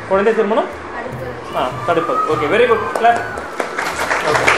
குழந்தை 0.09 0.31
திருமணம்? 0.37 0.69
ஆ 1.57 1.61
தடுப்பது 1.87 2.19
okay 2.33 2.47
very 2.53 2.65
good 2.69 2.85
class 2.99 3.21
okay 4.31 4.53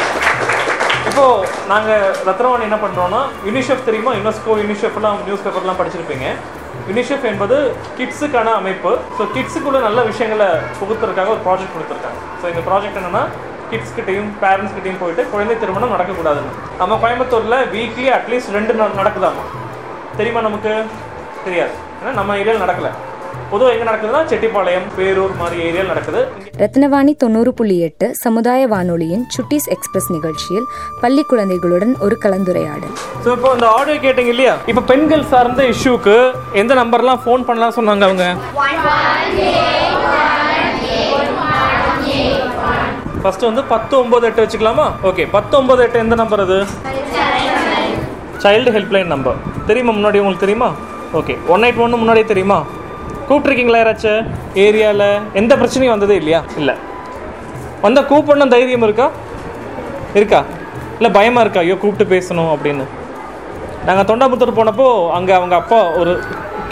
இப்போ 1.10 1.26
நாங்கள் 1.72 2.04
ரத்னவாணி 2.28 2.64
என்ன 2.68 2.78
பண்ணுறோம்னா 2.84 3.22
யுனிசெஃப் 3.48 3.86
தெரியுமா? 3.88 4.12
யுனெஸ்கோ 4.20 4.56
யுனிசெஃப்லாம் 4.62 5.20
நியூஸ் 5.28 5.44
பேப்பர்லாம் 5.46 5.80
படிச்சிருப்பீங்க. 5.80 6.28
யுனிசெஃப் 6.90 7.26
என்பது 7.32 7.58
கிட்ஸுக்கான 7.98 8.54
அமைப்பு. 8.60 8.92
ஸோ 9.18 9.24
கிட்ஸுக்குள்ள 9.36 9.80
நல்ல 9.88 10.00
விஷயங்களை 10.12 10.50
புகுத்துறதுக்காக 10.80 11.32
ஒரு 11.36 11.42
ப்ராஜெக்ட் 11.48 11.76
கொடுத்துருக்காங்க. 11.78 12.20
ஸோ 12.42 12.46
இந்த 12.54 12.64
ப்ராஜெக்ட் 12.70 13.00
என்னன்னா 13.02 13.24
கிட்ஸ் 13.72 13.96
கிட்டையும் 13.98 14.30
பேரண்ட்ஸ் 14.44 14.76
கிட்டையும் 14.76 15.02
போயிட்டு 15.04 15.24
குழந்தை 15.34 15.56
திருமணம் 15.64 15.94
நடக்கக்கூடாதுன்னு. 15.96 16.54
நம்ம 16.82 17.00
கோயம்புத்தூரில் 17.04 17.60
வீக்லி 17.76 18.08
அட்லீஸ்ட் 18.20 18.56
ரெண்டு 18.60 18.74
நடக்குதாமா? 19.02 19.46
தெரியுமா 20.20 20.42
நமக்கு? 20.50 20.74
தெரியாது. 21.48 21.76
ஏன்னா 22.00 22.14
நம்ம 22.20 22.38
ஏரியாவில் 22.42 22.66
நடக்கல. 22.66 22.90
பொதுவாக 23.52 23.74
எங்கே 23.74 23.86
நடக்குதுன்னா 23.90 24.22
செட்டிப்பாளையம் 24.32 24.88
பேரூர் 24.96 25.34
மாதிரி 25.42 25.58
ஏரியாவில் 25.68 25.92
நடக்குது. 25.94 26.22
ரத்னவாணி 26.62 27.14
தொண்ணூறு 27.24 27.52
புள்ளி 27.60 27.78
எட்டு 27.88 28.08
சமுதாய 28.24 28.62
வானொலியின் 28.74 29.26
சுட்டீஸ் 29.36 29.68
எக்ஸ்பிரஸ் 29.76 30.10
நிகழ்ச்சியில் 30.16 30.68
பள்ளி 31.04 31.24
குழந்தைகளுடன் 31.32 31.94
ஒரு 32.06 32.18
கலந்துரையாடல். 32.26 32.94
ஸோ 33.24 33.30
இப்போ 33.36 33.52
இந்த 33.58 33.68
ஆடியோ 33.78 33.98
கேட்டிங்க 34.06 34.34
இல்லையா? 34.36 34.56
இப்போ 34.72 34.84
பெண்கள் 34.92 35.26
சார்ந்த 35.34 35.64
இஷ்யூக்கு 35.74 36.16
எந்த 36.62 36.76
நம்பர்லாம் 36.82 37.22
ஃபோன் 37.26 37.46
பண்ணலாம் 37.50 37.76
சொன்னாங்க 37.80 38.06
அவங்க? 38.10 38.26
ஃபர்ஸ்ட் 43.22 43.48
வந்து 43.50 43.64
பத்து 43.72 43.94
ஒன்பது 44.02 44.26
எட்டு 44.28 44.44
வச்சுக்கலாமா? 44.44 44.88
ஓகே 45.10 45.24
பத்து 45.36 45.54
ஒன்பது 45.60 45.82
எட்டு 45.86 45.98
எந்த 46.04 46.16
நம்பர் 46.22 46.44
அது? 46.44 46.58
சைல்டு 48.44 48.74
ஹெல்ப்லைன் 48.76 49.14
நம்பர் 49.14 49.38
தெரியுமா 49.70 49.94
முன்னாடி 49.98 50.20
உங்களுக்கு 50.24 50.46
தெரியுமா? 50.46 50.70
ஓகே 51.20 51.34
ஒன் 51.54 51.66
எயிட் 51.68 51.82
ஒன்று 51.86 52.00
முன்னாடியே 52.02 52.28
தெரியுமா? 52.32 52.60
கூப்பிட்ருக்கீங்களா 53.28 53.80
யாராச்சும் 53.80 54.28
ஏரியாவில் 54.66 55.08
எந்த 55.40 55.54
பிரச்சனையும் 55.56 55.94
வந்ததே 55.94 56.16
இல்லையா? 56.16 56.40
இல்லை. 56.60 56.76
வந்த 57.82 58.00
கூப்பிடணும் 58.02 58.54
தைரியம் 58.54 58.86
இருக்கா? 58.88 59.08
இருக்கா? 60.20 60.40
இல்லை 60.98 61.10
பயமாக 61.18 61.44
இருக்கா? 61.46 61.60
ஐயோ 61.60 61.76
கூப்பிட்டு 61.82 62.14
பேசணும் 62.14 62.52
அப்படின்னு. 62.54 62.86
நாங்கள் 63.88 64.08
தொண்டாமுத்தூர் 64.10 64.58
போனப்போ 64.60 64.88
அங்கே 65.18 65.34
அவங்க 65.40 65.56
அப்பா 65.56 65.80
ஒரு 66.02 66.14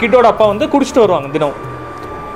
கிட்டோட 0.00 0.26
அப்பா 0.32 0.46
வந்து 0.46 0.66
குடிச்சிட்டு 0.72 1.04
வருவாங்க 1.04 1.28
தினம். 1.36 1.56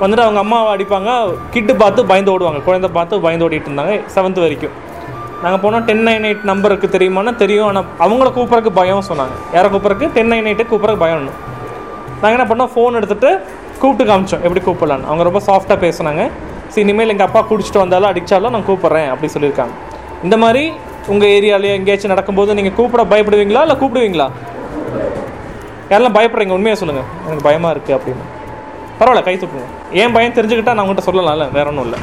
வந்துட்டு 0.02 0.24
அவங்க 0.26 0.40
அம்மாவை 0.44 0.68
அடிப்பாங்க. 0.74 1.11
கிட்டு 1.54 1.72
பார்த்து 1.76 2.06
பயந்து 2.11 2.33
ஓடுவாங்க. 2.35 2.61
குழந்தை 2.68 2.90
பார்த்து 2.98 3.20
பயந்து 3.26 3.46
ஓடிட்டு 3.46 3.68
இருந்தாங்க 3.70 3.96
செவன்த் 4.14 4.42
வரைக்கும். 4.44 4.76
நாங்கள் 5.42 5.62
போனால் 5.64 5.85
டென் 5.88 6.04
நைன் 6.09 6.26
எயிட் 6.28 6.44
நம்பருக்கு 6.50 6.87
தெரியுமானா 6.96 7.33
தெரியும். 7.42 7.68
ஆனால் 7.70 7.88
அவங்கள 8.06 8.28
கூப்பிட்றதுக்கு 8.37 8.78
பயம் 8.80 9.09
சொன்னாங்க. 9.11 9.37
யாரை 9.56 9.70
கூப்பிட்றதுக்கு? 9.70 10.12
டென் 10.18 10.30
நைன் 10.33 10.48
எயிட்டு 10.50 10.66
கூப்பிட்றதுக்கு 10.72 11.04
பயம்னு 11.06 11.35
நாங்கள் 12.22 12.37
என்ன 12.38 12.46
பண்ணோம் 12.48 12.72
ஃபோன் 12.72 12.96
எடுத்துகிட்டு 12.98 13.30
கூப்பிட்டு 13.82 14.04
காமிச்சோம். 14.10 14.42
எப்படி 14.46 14.62
கூப்பிடலான்னு 14.66 15.08
அவங்க 15.10 15.24
ரொம்ப 15.28 15.40
சாஃப்டாக 15.48 15.78
பேசுனாங்க. 15.84 16.24
சரி 16.72 16.82
இனிமேல் 16.86 17.12
எங்கள் 17.14 17.28
அப்பா 17.28 17.40
குடிச்சிட்டு 17.50 17.82
வந்தாலும் 17.82 18.10
அடித்தாலும் 18.10 18.54
நான் 18.56 18.66
கூப்பிட்றேன் 18.70 19.08
அப்படி 19.12 19.28
சொல்லியிருக்காங்க. 19.34 19.74
இந்த 20.26 20.36
மாதிரி 20.42 20.62
உங்கள் 21.12 21.32
ஏரியாலேயே 21.36 21.76
எங்கேயாச்சும் 21.78 22.12
நடக்கும்போது 22.14 22.56
நீங்கள் 22.58 22.76
கூப்பிட 22.78 23.02
பயப்படுவீங்களா 23.12 23.62
இல்லை 23.66 23.76
கூப்பிடுவீங்களா? 23.82 24.28
யாரெல்லாம் 25.92 26.16
பயப்படுறீங்க? 26.18 26.56
உண்மையாக 26.58 26.78
சொல்லுங்கள் 26.80 27.08
எனக்கு 27.26 27.44
பயமாக 27.48 27.72
இருக்குது 27.74 27.96
அப்படின்னு. 27.98 28.26
பரவாயில்ல 28.98 29.22
கை 29.28 29.34
தூக்குங்க. 29.42 29.68
ஏன் 30.00 30.14
பயம் 30.16 30.36
தெரிஞ்சுக்கிட்டா 30.38 30.74
நான் 30.76 30.84
உங்கள்கிட்ட 30.84 31.08
சொல்லலாம்ல 31.08 31.46
வேற 31.56 31.66
ஒன்றும் 31.70 31.86
இல்லை. 31.88 32.00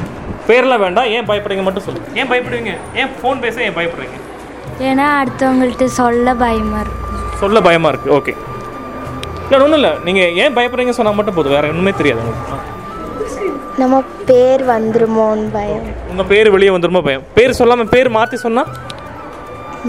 பேரெல்லாம் 0.48 0.82
வேண்டாம் 0.84 1.08
ஏன் 1.16 1.26
பயப்படுறீங்க 1.30 1.64
மட்டும் 1.68 1.86
சொல்லுங்கள் 1.86 2.16
ஏன் 2.20 2.30
பயப்படுவீங்க? 2.32 2.74
ஏன் 3.00 3.10
ஃபோன் 3.18 3.40
பேச 3.44 3.56
ஏன் 3.68 3.76
பயப்படுறீங்க? 3.78 4.18
ஏன்னா 4.88 5.06
அடுத்தவங்கள்ட்ட 5.20 5.86
சொல்ல 6.00 6.34
பயமாக 6.44 6.82
இருக்கும் 6.84 7.24
சொல்ல 7.42 7.60
பயமாக 7.68 7.92
இருக்குது 7.92 8.14
ஓகே 8.18 8.34
இல்லை 9.48 9.60
ஒன்றும் 9.64 9.78
இல்லை. 9.80 9.92
நீங்கள் 10.06 10.32
ஏன் 10.42 10.54
பயப்படுறீங்க 10.56 10.94
சொன்னால் 10.96 11.16
மட்டும் 11.18 11.36
போதும். 11.36 11.54
வேறு 11.56 11.70
ஒன்றுமே 11.72 11.92
தெரியாது 12.00 12.20
உங்களுக்கு. 12.22 12.56
நம்ம 13.82 13.96
பேர் 14.28 14.62
வந்துருமோன்னு 14.74 15.48
பயம். 15.56 15.84
உங்கள் 16.12 16.28
பேர் 16.32 16.48
வெளியே 16.54 16.70
வந்துருமோ 16.74 17.02
பயம். 17.08 17.24
பேர் 17.36 17.58
சொல்லாமல் 17.60 17.90
பேர் 17.94 18.08
மாற்றி 18.16 18.38
சொன்னால் 18.44 18.70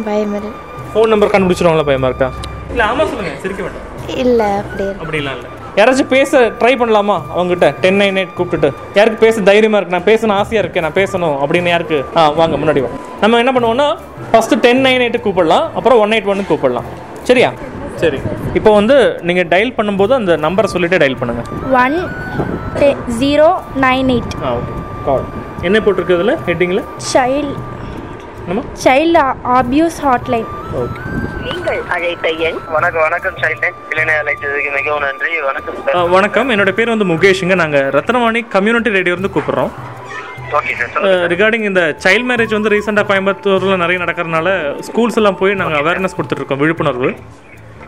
பயம் 0.07 0.33
இல்லை. 0.39 0.51
ஃபோன் 0.91 1.11
நம்பர் 1.13 1.31
கண்டுபிடிச்சிருவாங்களா 1.33 1.87
பயமாக 1.89 2.11
இருக்கா 2.11 2.29
இல்லை 2.71 2.83
ஆமாம் 2.89 3.09
சொல்லுங்கள் 3.11 3.39
சிரிக்க 3.43 3.61
வேண்டாம். 3.65 3.87
இல்லை 4.23 4.47
அப்படியே 4.61 4.91
அப்படிலாம் 5.01 5.35
இல்லை. 5.37 5.49
யாராச்சும் 5.79 6.11
பேச 6.13 6.39
ட்ரை 6.59 6.71
பண்ணலாமா 6.81 7.17
அவங்ககிட்ட? 7.33 7.67
டென் 7.83 7.99
நைன் 8.01 8.19
எயிட் 8.21 8.37
கூப்பிட்டுட்டு. 8.37 8.69
யாருக்கு 8.97 9.19
பேச 9.25 9.41
தைரியமாக 9.49 9.79
இருக்கு? 9.79 9.95
நான் 9.97 10.09
பேசணும் 10.11 10.37
ஆசையாக 10.41 10.63
இருக்கு 10.63 10.83
நான் 10.85 10.97
பேசணும் 11.01 11.35
அப்படின்னு 11.43 11.73
யாருக்கு? 11.73 11.99
ஆ 12.17 12.23
வாங்க 12.39 12.57
முன்னாடி 12.61 12.83
வாங்க 12.85 12.99
நம்ம 13.23 13.39
என்ன 13.43 13.53
பண்ணுவோம்னா 13.57 13.87
ஃபஸ்ட்டு 14.31 14.61
டென் 14.65 14.83
நைன் 14.87 15.03
எயிட்டு 15.05 15.25
கூப்பிடலாம். 15.27 15.67
அப்புறம் 15.79 16.01
ஒன் 16.05 16.15
எயிட் 16.17 16.31
ஒன்று 16.33 16.49
கூப்பிடலாம். 16.51 16.89
சரியா? 17.29 17.51
சரி. 18.01 18.19
இப்போ 18.57 18.71
வந்து 18.79 18.95
நீங்கள் 19.27 19.47
டயல் 19.53 19.75
பண்ணும்போது 19.77 20.13
அந்த 20.19 20.33
நம்பரை 20.45 20.67
சொல்லிட்டு 20.73 20.99
டயல் 21.03 21.19
பண்ணுங்க. 21.21 21.41
One 21.83 21.97
zero 23.21 23.49
nine 23.85 24.09
eight 24.15 24.35
ah 24.45 24.51
okay 24.59 24.75
call 25.07 25.25
என்ன 25.67 25.77
போட்டிருக்கு 25.85 26.17
இதில்? 26.17 26.35
ஹெட்டிங்கில் 26.47 26.83
சைல்ட் 27.13 27.51
நம்ம 28.47 28.61
சைல்டு 28.85 29.23
அபியூஸ் 29.57 29.99
ஹாட்லைன் 30.05 30.47
ஓகே 30.81 30.99
நீங்கள் 31.47 31.79
அழைத்த 31.95 32.29
எண் 32.47 32.57
வணக்கம் 32.75 33.03
வணக்கம் 33.07 33.37
சைல்டன் 33.41 33.77
இளைஞ 33.93 34.09
அழைத்ததுக்கு 34.21 34.71
மிகவும் 34.77 35.03
நன்றி. 35.07 35.31
வணக்கம் 35.49 36.11
வணக்கம். 36.15 36.49
என்னோட 36.53 36.71
பேர் 36.77 36.93
வந்து 36.93 37.07
முகேஷுங்க. 37.11 37.55
நாங்கள் 37.63 37.87
ரத்னவாணி 37.97 38.41
கம்யூனிட்டி 38.55 38.95
ரேடியோ 38.97 39.15
இருந்து 39.15 39.33
கூப்பிட்றோம். 39.35 39.71
ஓகே 40.57 40.73
சார் 40.79 40.91
சொல்லுங்க 40.93 41.27
ரிகார்டிங் 41.33 41.65
இந்த 41.69 41.81
சைல்ட் 42.05 42.27
மேரேஜ் 42.29 42.57
வந்து 42.57 42.73
ரீசெண்டாக 42.73 43.07
கோயம்புத்தூரில் 43.09 43.81
நிறைய 43.83 43.99
நடக்கிறதுனால 44.03 44.47
ஸ்கூல்ஸ் 44.87 45.19
எல்லாம் 45.21 45.39
போய் 45.41 45.59
நாங்கள் 45.61 45.81
அவேர்னஸ் 45.83 46.17
கொடுத்துட்ருக்கோம் 46.17 46.61
விழிப்புணர்வு. 46.63 47.11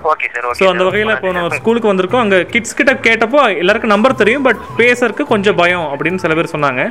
ஓகே 0.10 0.28
சார் 0.34 0.46
ஸோ 0.60 0.66
அந்த 0.72 0.84
வகையில் 0.88 1.14
இப்போ 1.16 1.32
நான் 1.38 1.56
ஸ்கூலுக்கு 1.60 1.90
வந்திருக்கோம். 1.92 2.24
அங்கே 2.26 2.38
கிட்ஸ் 2.54 2.78
கிட்ட 2.80 2.94
கேட்டப்போ 3.08 3.42
எல்லாருக்கும் 3.62 3.94
நம்பர் 3.94 4.20
தெரியும் 4.22 4.46
பட் 4.48 4.62
பேசுறதுக்கு 4.80 5.26
கொஞ்சம் 5.34 5.58
பயம் 5.62 5.88
அப்படின்னு 5.94 6.22
சில 6.24 6.36
பேர் 6.40 6.54
சொன்னாங்க. 6.54 6.84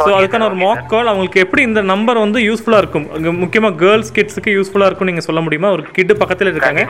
ஸோ 0.00 0.08
அதுக்கான 0.16 0.46
ஒரு 0.50 0.56
மாக் 0.62 0.88
கால் 0.92 1.10
அவங்களுக்கு 1.10 1.42
எப்படி 1.44 1.62
இந்த 1.68 1.80
நம்பர் 1.90 2.18
வந்து 2.24 2.38
யூஸ்ஃபுல்லாக 2.46 2.82
இருக்கும்? 2.82 3.06
அங்கே 3.16 3.30
முக்கியமாக 3.42 3.78
கேர்ள்ஸ் 3.82 4.12
கிட்ஸுக்கு 4.16 4.54
யூஸ்ஃபுல்லாக 4.56 4.88
இருக்கும் 4.90 5.08
நீங்கள் 5.10 5.26
சொல்ல 5.28 5.40
முடியுமா? 5.46 5.68
ஒரு 5.76 5.84
கிட்டு 5.98 6.14
பக்கத்தில் 6.22 6.50
இருக்காங்க. 6.52 6.82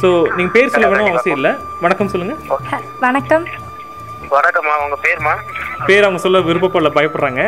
ஸோ 0.00 0.08
நீங்கள் 0.36 0.54
பேர் 0.56 0.72
சொல்ல 0.74 0.88
வேணும் 0.92 1.10
அவசியம் 1.12 1.38
இல்லை. 1.40 1.52
வணக்கம் 1.84 2.12
சொல்லுங்கள் 2.14 2.40
வணக்கம். 3.06 3.46
வணக்கம்மா. 4.34 4.74
உங்க 4.86 4.96
பேர்மா? 5.06 5.34
பேர் 5.88 6.06
அவங்க 6.06 6.20
சொல்ல 6.24 6.40
விருப்பப்படல 6.48 6.90
பயப்படுறாங்க. 6.98 7.42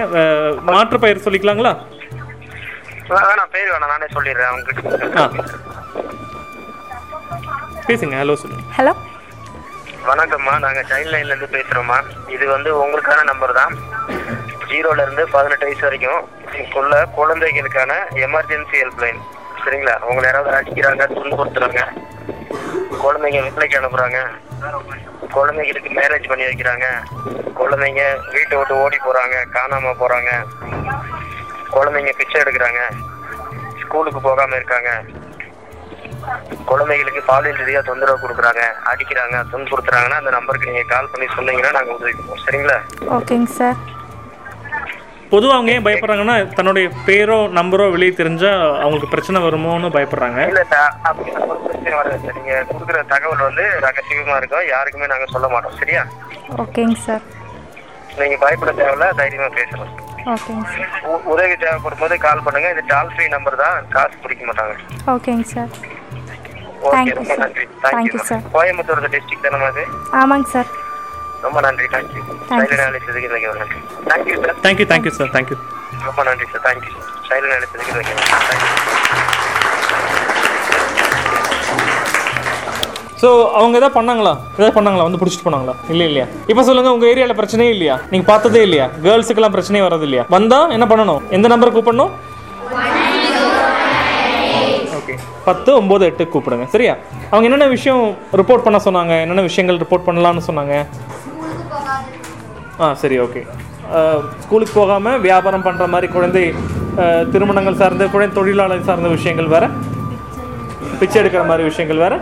மாற்று 0.71 1.03
பெயர் 1.05 1.25
சொல்லிக்கலாங்களா? 1.27 1.75
வேணாம் 3.13 3.53
பேர் 3.57 3.71
வேணாம். 3.75 3.93
நானே 3.95 4.09
சொல்லிடுறேன். 4.17 4.51
அவங்க 4.53 4.71
ஆ. 5.23 5.29
பேசுங்க 7.87 8.15
ஹலோ 8.21 8.35
சொல்லுங்க. 8.43 8.65
ஹலோ 8.77 8.93
வணக்கம்மா 10.09 10.53
நாங்க 10.65 10.81
சைல்ட் 10.91 11.11
லைன்ல 11.13 11.33
இருந்து 11.33 11.49
பேசுறோம்மா. 11.57 11.99
இது 12.35 12.45
வந்து 12.55 12.71
உங்களுக்கான 12.83 13.25
நம்பர் 13.31 13.59
தான். 13.59 13.75
ஜீரோல 14.71 15.05
இருந்து 15.07 15.25
பதினெட்டு 15.35 15.67
வயசு 15.69 15.85
வரைக்கும் 15.87 16.21
உள்ள 16.79 16.95
குழந்தைகளுக்கான 17.19 17.93
எமர்ஜென்சி 18.27 18.77
ஹெல்ப்லைன் 18.83 19.21
சரிங்களா? 19.63 19.95
உங்களை 20.09 20.27
யாராவது 20.29 20.53
அடிக்கிறாங்க 20.59 21.03
துன்புறுத்துறாங்க 21.15 21.83
குழந்தைங்க 23.03 23.41
வேலைக்கு 23.47 23.79
அனுப்புறாங்க 23.81 24.19
குழந்தைங்களுக்கு 25.37 25.91
மேரேஜ் 25.99 26.31
பண்ணி 26.31 26.45
வைக்கிறாங்க 26.49 26.87
குழந்தைங்க 27.61 28.03
வீட்டை 28.35 28.55
விட்டு 28.59 28.75
ஓடி 28.83 28.99
போறாங்க 29.07 29.37
காணாம 29.57 29.95
போறாங்க 30.03 30.31
குழந்தைங்க 31.77 32.13
பிச்சை 32.19 32.39
எடுக்கிறாங்க 32.43 32.81
ஸ்கூலுக்கு 33.83 34.21
போகாம 34.21 34.57
இருக்காங்க 34.61 34.91
குழந்தைகளுக்கு 36.65 37.23
பாலியல் 37.27 37.57
ரீதியா 37.57 37.81
தொந்தரவு 37.81 38.19
கொடுக்குறாங்க 38.19 38.63
அடிக்கிறாங்க 38.93 39.45
துன்புறுத்துறாங்கன்னா 39.53 40.19
அந்த 40.19 40.31
நம்பருக்கு 40.31 40.71
நீங்க 40.71 40.83
கால் 40.83 41.09
பண்ணி 41.13 41.27
சொன்னீங்கன்னா 41.37 41.73
நாங்க 41.73 41.93
உதவி 41.93 42.13
பண்ணுவோம். 42.13 42.45
சரிங்களா? 42.47 42.79
ஓகேங்க 43.11 43.45
சார். 43.45 43.77
பொதுவாக 45.31 45.57
அவங்க 45.57 45.73
ஏன் 45.73 45.85
பயப்படுறாங்கன்னா 45.85 46.53
தன்னுடைய 46.55 46.91
பேரோ 47.07 47.49
நம்பரோ 47.51 47.91
வெளியே 47.91 48.13
தெரிஞ்சால் 48.13 48.79
அவங்களுக்கு 48.81 49.09
பிரச்சனை 49.09 49.43
வருமோன்னு 49.43 49.89
பயப்படுறாங்க. 49.89 50.47
இல்ல 50.47 50.65
சார் 50.65 50.95
பிரச்சனை 51.67 51.97
வராது 51.97 52.19
சார். 52.19 52.35
நீங்க 52.35 52.65
கொடுக்குற 52.73 53.07
தகவல் 53.07 53.39
வந்து 53.39 53.63
ரகசியமா 53.81 54.37
இருக்கும் 54.37 54.69
யாருக்குமே 54.69 55.07
நாங்க 55.07 55.27
சொல்ல 55.27 55.49
மாட்டோம். 55.49 55.77
சரியா? 55.79 56.05
ஓகேங்க 56.57 56.95
சார். 56.95 57.23
நீங்க 58.19 58.37
பயப்பட 58.37 58.73
தேவையில்ல 58.73 59.15
தைரியமா 59.15 59.49
பேசலாம் 59.49 59.93
ஓகேங்க 60.33 60.65
சார். 60.65 60.91
உ- 61.03 61.23
உதவி 61.25 61.57
தேவைப்படும் 61.57 61.99
போது 61.99 62.19
கால் 62.19 62.43
பண்ணுங்க. 62.45 62.71
இது 62.71 62.83
டால் 62.87 63.13
ஃப்ரீ 63.15 63.29
நம்பர் 63.29 63.57
தான் 63.57 63.89
காசு 63.89 64.13
பிடிக்க 64.23 64.45
மாட்டாங்க. 64.47 64.75
ஓகேங்க 65.07 65.43
சார். 65.43 65.73
ஓகே 66.83 66.93
Thank 66.95 67.09
you, 67.11 67.17
ரொம்ப 67.19 67.33
sir. 67.33 67.41
நன்றி. 67.43 67.65
Thank 67.83 67.95
thank you 67.95 68.15
you, 68.15 68.27
sir. 68.31 68.39
Coimbatore 68.55 69.03
district 69.15 69.45
தானே 69.47 69.67
அது 69.71 69.85
ஆமாங்க 70.21 70.49
சார் 70.55 70.71
ரொம்ப 71.45 71.59
நன்றி. 71.67 71.87
தேங்க்யூ 71.95 72.23
Thank 72.51 72.63
you, 72.63 72.69
சைலண்ட் 72.71 72.87
அழைச்சதுக்கு 72.89 73.31
மிகவும் 73.37 73.61
நன்றி 73.63 73.79
thank you 74.11 74.37
sir 74.43 74.59
thank you 74.65 74.87
thank you 74.93 75.13
sir 75.19 75.33
thank you 75.37 75.59
ரொம்ப 76.09 76.21
நன்றி 76.31 76.47
சார் 76.53 76.65
தேங்க்யூ 76.69 76.93
சார் 76.97 77.09
சைலண்ட் 77.31 77.57
அழைச்சதுக்கு 77.59 77.93
மிகவும் 77.93 78.21
நன்றி 78.25 78.49
தேங்க்யூ 78.51 79.81
ஸோ 83.23 83.29
அவங்க 83.59 83.75
எதாவது 83.79 83.97
பண்ணாங்களா? 83.97 84.31
எதாவது 84.57 84.75
பண்ணாங்களா? 84.77 85.05
வந்து 85.07 85.19
பிடிச்சிட்டு 85.19 85.47
போனாங்களா? 85.47 85.75
இல்லை 85.93 86.07
இல்லையா? 86.09 86.25
இப்போ 86.51 86.63
சொல்லுங்க 86.69 86.91
உங்க 86.95 87.07
ஏரியாவில் 87.11 87.39
பிரச்சனையே 87.41 87.73
இல்லையா? 87.75 87.97
நீங்க 88.13 88.25
பார்த்ததே 88.31 88.63
இல்லையா? 88.67 88.87
கேர்ள்ஸுக்கெல்லாம் 89.05 89.55
பிரச்சனையே 89.57 89.85
வரது 89.85 90.07
இல்லையா 90.09 90.25
வந்தா 90.35 90.59
என்ன 90.77 90.87
பண்ணணும்? 90.93 91.21
எந்த 91.37 91.47
நம்பர் 91.53 91.75
கூப்பிடணும்? 91.77 92.11
பத்து 95.47 95.71
ஒம்பது 95.81 96.05
எட்டு 96.11 96.25
கூப்பிடுங்க. 96.33 96.67
சரியா? 96.75 96.95
அவங்க 97.31 97.47
என்னென்ன 97.49 97.69
விஷயம் 97.77 98.03
ரிப்போர்ட் 98.41 98.65
பண்ண 98.67 98.79
சொன்னாங்க? 98.87 99.15
என்னென்ன 99.25 99.45
விஷயங்கள் 99.51 99.81
ரிப்போர்ட் 99.83 100.07
பண்ணலான்னு 100.09 100.43
சொன்னாங்க? 100.49 100.75
ஆ 102.83 102.87
சரி 103.03 103.17
ஓகே 103.25 103.43
ஸ்கூலுக்கு 104.43 104.75
போகாமல் 104.81 105.21
வியாபாரம் 105.27 105.65
பண்ணுற 105.67 105.87
மாதிரி 105.95 106.07
குழந்தை 106.15 106.45
திருமணங்கள் 107.33 107.81
சார்ந்த 107.81 108.07
குழந்தை 108.15 108.35
தொழிலாளர் 108.39 108.87
சார்ந்த 108.89 109.09
விஷயங்கள் 109.17 109.53
வேறு? 109.55 109.69
பிச்சை 111.01 111.19
எடுக்கிற 111.23 111.43
மாதிரி 111.51 111.65
விஷயங்கள் 111.71 112.03
வேறு? 112.05 112.17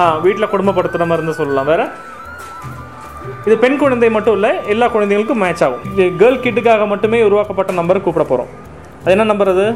ஆ 0.00 0.04
வீட்டில் 0.24 0.52
குடும்பப்படுத்துகிற 0.54 1.06
மாதிரி 1.10 1.22
இருந்து 1.22 1.38
சொல்லலாம். 1.40 1.70
வேற? 1.72 1.82
இது 3.46 3.54
பெண் 3.64 3.80
குழந்தை 3.82 4.08
மட்டும் 4.16 4.36
இல்லை 4.38 4.50
எல்லா 4.74 4.86
குழந்தைங்களுக்கும் 4.94 5.42
மேட்ச் 5.44 5.64
ஆகும். 5.66 5.84
இது 5.92 6.04
கேர்ள் 6.20 6.42
கிட்டுக்காக 6.44 6.86
மட்டுமே 6.92 7.20
உருவாக்கப்பட்ட 7.28 7.72
நம்பரை 7.80 8.00
கூப்பிட 8.06 8.26
போகிறோம் 8.30 8.50
அது 9.02 9.14
என்ன 9.16 9.28
நம்பர் 9.32 9.52
அது? 9.54 9.66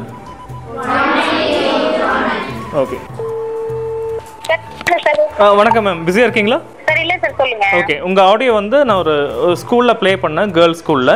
ஓகே. 2.81 2.97
ஆ 5.41 5.45
வணக்கம் 5.59 5.85
மேம். 5.87 6.01
பிஸியாக 6.07 6.27
இருக்கீங்களா? 6.27 6.57
சார் 6.87 6.99
இல்ல 7.03 7.13
சார் 7.23 7.35
சொல்லுங்க. 7.39 7.65
ஓகே. 7.79 7.95
உங்கள் 8.07 8.27
ஆடியோ 8.31 8.51
வந்து 8.59 8.77
நான் 8.87 8.99
ஒரு 9.03 9.15
ஸ்கூலில் 9.61 9.97
ப்ளே 10.01 10.11
பண்ணேன் 10.23 10.51
கேர்ள்ஸ் 10.57 10.81
ஸ்கூலில் 10.81 11.13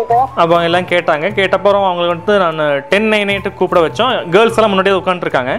அப்போ 0.00 0.16
அவங்க 0.42 0.68
எல்லாம் 0.68 0.88
கேட்டாங்க. 0.92 1.26
கேட்டப்பறம் 1.38 1.86
அவங்களுக்கு 1.88 2.14
வந்துட்டு 2.14 2.36
நான் 2.44 2.60
டென் 2.92 3.08
நைன் 3.12 3.32
எயிட்டு 3.34 3.52
கூப்பிட 3.60 3.80
வச்சோம். 3.86 4.12
கேர்ள்ஸ் 4.34 4.58
எல்லாம் 4.58 4.72
முன்னாடியே 4.74 4.98
உட்காந்துருக்காங்க 5.00 5.54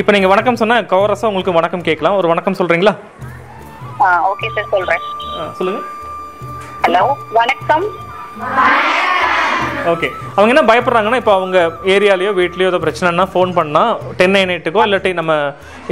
இப்போ 0.00 0.10
நீங்கள் 0.16 0.32
வணக்கம் 0.32 0.60
சொன்னால் 0.62 0.86
கவரஸாக 0.92 1.30
உங்களுக்கு 1.30 1.58
வணக்கம் 1.58 1.86
கேட்கலாம். 1.88 2.18
ஒரு 2.20 2.28
வணக்கம் 2.32 2.58
சொல்கிறீங்களா 2.60 2.94
ஆ 4.04 4.16
ஓகே 4.30 4.48
சார் 4.56 4.72
சொல்றேன். 4.74 5.04
சொல்லுங்கள் 5.58 5.86
ஹலோ 6.86 7.04
வணக்கம். 7.40 7.86
ஓகே 9.92 10.08
அவங்க 10.36 10.50
என்ன 10.54 10.62
பயப்படுறாங்கன்னா 10.70 11.18
இப்போ 11.20 11.34
அவங்க 11.38 11.58
ஏரியாலேயோ 11.94 12.32
வீட்லேயோ 12.38 12.70
ஏதோ 12.72 12.80
பிரச்சனைனா 12.84 13.24
ஃபோன் 13.34 13.52
பண்ணால் 13.58 13.92
டென் 14.18 14.34
நைன் 14.36 14.52
எயிட்டுக்கோ 14.54 14.82
இல்லாட்டி 14.86 15.12
நம்ம 15.20 15.34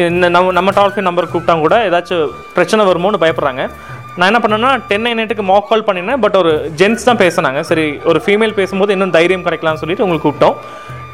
இந்த 0.08 0.28
நம்ம 0.34 0.52
நம்ம 0.58 0.72
டால் 0.78 0.92
ஃப்ரீ 0.94 1.04
நம்பர் 1.08 1.30
கூப்பிட்டா 1.32 1.54
கூட 1.64 1.76
ஏதாச்சும் 1.88 2.34
பிரச்சனை 2.56 2.84
வருமோன்னு 2.90 3.22
பயப்படுறாங்க. 3.24 3.64
நான் 4.18 4.28
என்ன 4.30 4.40
பண்ணேன்னா 4.44 4.70
டென் 4.90 5.04
நைன் 5.06 5.20
எயிட்டுக்கு 5.22 5.46
மாக் 5.50 5.68
கால் 5.70 5.86
பண்ணினேன் 5.88 6.20
பட் 6.24 6.36
ஒரு 6.42 6.52
ஜென்ட்ஸ் 6.80 7.08
தான் 7.08 7.20
பேசுனாங்க. 7.24 7.60
சரி 7.70 7.86
ஒரு 8.10 8.20
ஃபீமேல் 8.24 8.56
பேசும்போது 8.60 8.94
இன்னும் 8.96 9.16
தைரியம் 9.18 9.46
கிடைக்கலாம்னு 9.46 9.82
சொல்லிட்டு 9.82 10.04
உங்களுக்கு 10.06 10.26
கூப்பிட்டோம். 10.26 10.56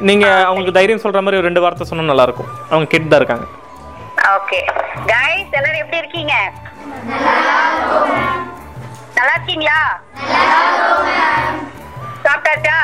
நீங்கள் 0.09 0.45
அவங்களுக்கு 0.47 0.77
தைரியம் 0.79 1.03
சொல்கிற 1.03 1.21
மாதிரி 1.25 1.39
ஒரு 1.41 1.47
ரெண்டு 1.49 1.63
வார்த்தை 1.65 1.87
சொன்னால் 1.89 2.11
நல்லாயிருக்கும் 2.11 2.49
அவங்க 2.71 2.87
கேட்டு 2.93 3.11
தான் 3.11 3.21
இருக்காங்க. 3.21 3.45
ஓகே 4.37 4.59
கைஸ் 5.13 5.55
எல்லாரும் 5.59 5.83
எப்படி 5.83 6.01
இருக்கீங்க? 6.03 6.33
நல்லா 9.17 9.35
இருக்கீங்களா? 9.37 9.79
சாப்பிட்டாச்சா? 12.45 12.79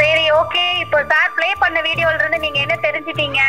சரி 0.00 0.24
ஓகே 0.40 0.62
இப்போ 0.84 0.98
சார் 1.12 1.34
ப்ளே 1.36 1.48
பண்ண 1.62 1.78
வீடியோல 1.88 2.18
இருந்து 2.20 2.38
நீங்க 2.44 2.58
என்ன 2.64 2.74
தெரிஞ்சிட்டீங்க? 2.86 3.40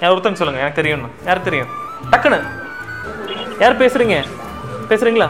யார் 0.00 0.12
ஒருத்தங்க 0.14 0.38
சொல்லுங்கள் 0.40 0.64
எனக்கு 0.64 0.80
தெரியும்னு. 0.80 1.10
யார் 1.28 1.46
தெரியும்? 1.48 1.70
டக்குன்னு. 2.12 2.38
யார் 3.62 3.80
பேசுகிறீங்க 3.82 4.16
பேசுகிறீங்களா 4.90 5.28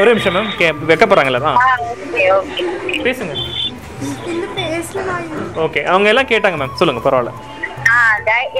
ஒரே 0.00 0.10
நிமிஷம் 0.12 0.34
மேம் 0.36 0.50
கே 0.60 0.66
வைக்கப்படுறாங்களா 0.90 1.52
ஓகே 2.38 2.64
பேசுங்க. 3.06 3.34
ஓகே 5.64 5.80
அவங்க 5.92 6.08
எல்லாம் 6.12 6.30
கேட்டாங்க 6.32 6.56
மேம் 6.62 6.78
சொல்லுங்க 6.80 7.02
பரவாயில்ல. 7.06 7.32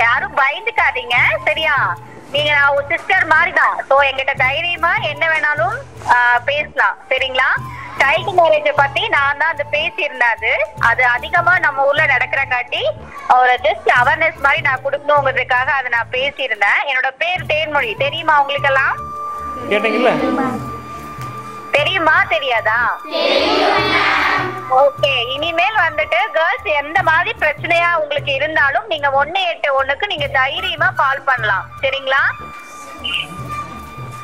யாரும் 0.02 0.36
பயந்துக்காதீங்க 0.40 1.16
சரியா? 1.48 1.74
நீங்க 2.32 2.50
நான் 2.56 2.74
ஒரு 2.76 2.84
சிஸ்டர் 2.92 3.26
மாதிரி 3.32 3.52
தான் 3.60 3.74
ஸோ 3.88 3.96
எங்கிட்ட 4.08 4.34
தைரியமா 4.44 4.92
என்ன 5.10 5.24
வேணாலும் 5.32 5.76
பேசலாம். 6.48 6.96
சரிங்களா? 7.10 7.48
சைல்டு 8.00 8.32
மேரேஜை 8.38 8.72
பத்தி 8.80 9.02
நான் 9.14 9.38
தான் 9.42 9.52
அது 9.54 9.64
பேசியிருந்தேன் 9.74 10.34
அது. 10.36 10.50
அது 10.88 11.02
அதிகமா 11.14 11.54
நம்ம 11.66 11.86
ஊர்ல 11.88 12.02
நடக்கிறங்காட்டி 12.14 12.82
ஒரு 13.36 13.54
ஜஸ்ட் 13.66 13.90
அவேர்னஸ் 14.00 14.44
மாதிரி 14.46 14.60
நான் 14.68 14.84
கொடுக்கணுங்கிறதுக்காக 14.84 15.68
அதை 15.78 15.90
நான் 15.96 16.12
பேசியிருந்தேன். 16.16 16.80
என்னோட 16.90 17.10
பேர் 17.22 17.48
தேன்மொழி. 17.52 17.92
தெரியுமா 18.04 18.36
உங்களுக்கெல்லாம்? 18.42 18.96
கேட்டீங்கல்ல? 19.72 20.12
தெரியுமா 21.76 22.16
தெரியாதா? 22.34 22.80
ஓகே 24.74 25.10
இனிமேல் 25.34 25.76
வந்துட்டு 25.84 26.18
கேர்ள்ஸ் 26.36 26.68
எந்த 26.80 26.98
மாதிரி 27.08 27.32
பிரச்சனையா 27.42 27.90
உங்களுக்கு 28.02 28.32
இருந்தாலும் 28.38 28.86
நீங்க 28.92 29.08
ஒன்னு 29.20 29.40
எட்டு 29.52 29.68
ஒண்ணுக்கு 29.78 30.06
நீங்க 30.12 30.26
தைரியமா 30.38 30.88
கால் 31.02 31.26
பண்ணலாம். 31.28 31.66
சரிங்களா? 31.82 32.22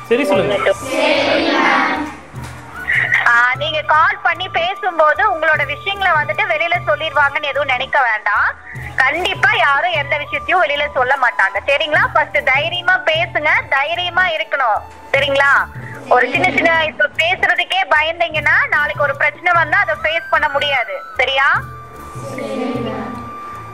சரி 0.09 0.23
சொல்லுங்க. 0.29 0.57
நீங்க 3.61 3.81
கால் 3.93 4.23
பண்ணி 4.23 4.47
பேசும்போது 4.57 5.21
உங்களோட 5.33 5.61
விஷயங்களை 5.65 6.11
வந்துட்டு 6.19 6.43
வெளியில 6.53 6.75
சொல்லிடுவாங்கன்னு 6.89 7.51
எதுவும் 7.51 7.73
நினைக்க 7.75 7.97
வேண்டாம். 8.09 8.49
கண்டிப்பா 8.95 9.49
யாரும் 9.65 9.97
எந்த 10.01 10.17
விஷயத்தையும் 10.23 10.63
வெளியில 10.63 10.85
சொல்ல 10.97 11.13
மாட்டாங்க. 11.23 11.57
சரிங்களா? 11.69 12.03
ஃபர்ஸ்ட் 12.13 12.39
தைரியமா 12.51 12.97
பேசுங்க. 13.11 13.51
தைரியமா 13.77 14.25
இருக்கணும். 14.37 14.81
சரிங்களா? 15.13 15.53
ஒரு 16.11 16.25
சின்ன 16.31 16.47
சின்ன 16.51 16.71
இப்ப 16.85 17.09
பேசுறதுக்கே 17.19 17.81
பயந்தீங்கன்னா 17.93 18.55
நாளைக்கு 18.69 19.03
ஒரு 19.03 19.15
பிரச்சனை 19.15 19.51
வந்தா 19.53 19.77
அதை 19.79 19.95
ஃபேஸ் 20.01 20.31
பண்ண 20.31 20.47
முடியாது. 20.49 20.95
சரியா? 21.19 21.47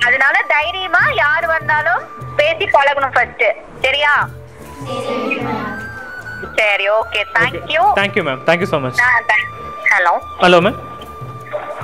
அதனால 0.08 0.36
தைரியமா 0.52 1.02
யார் 1.16 1.46
வந்தாலும் 1.48 2.04
பேசி 2.36 2.66
பழகணும் 2.76 3.16
ஃபர்ஸ்ட் 3.16 3.46
சரியா? 3.86 4.14
சரி 6.60 6.86
okay 6.92 7.22
thank you 7.36 7.84
thank you 7.98 8.24
ma'am 8.24 8.44
thank you 8.48 8.70
so 8.72 8.80
much 8.80 9.02
hello 9.92 10.14
hello 10.44 10.60
ma'am 10.60 10.80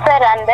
sir 0.06 0.24
அந்த 0.32 0.52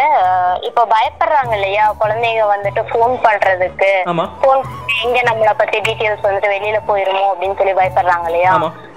இப்போ 0.62 0.82
பயப்படுறாங்க 0.92 1.52
இல்லையா? 1.56 1.84
குழந்தைங்க 2.00 2.44
வந்துட்டு 2.52 2.82
ஃபோன் 2.90 3.14
பண்றதுக்கு. 3.24 3.90
ஃபோன் 4.38 4.62
எங்க 5.04 5.18
நம்மள 5.28 5.50
பத்தி 5.54 5.78
டீடைல்ஸ் 5.86 6.26
வந்துட்டு 6.26 6.52
வெளியில 6.54 6.78
போயிருமோ 6.88 7.24
அப்படின்னு 7.32 7.58
சொல்லி 7.60 7.74
பயப்படுறாங்க 7.80 8.28
இல்லையா. 8.30 8.52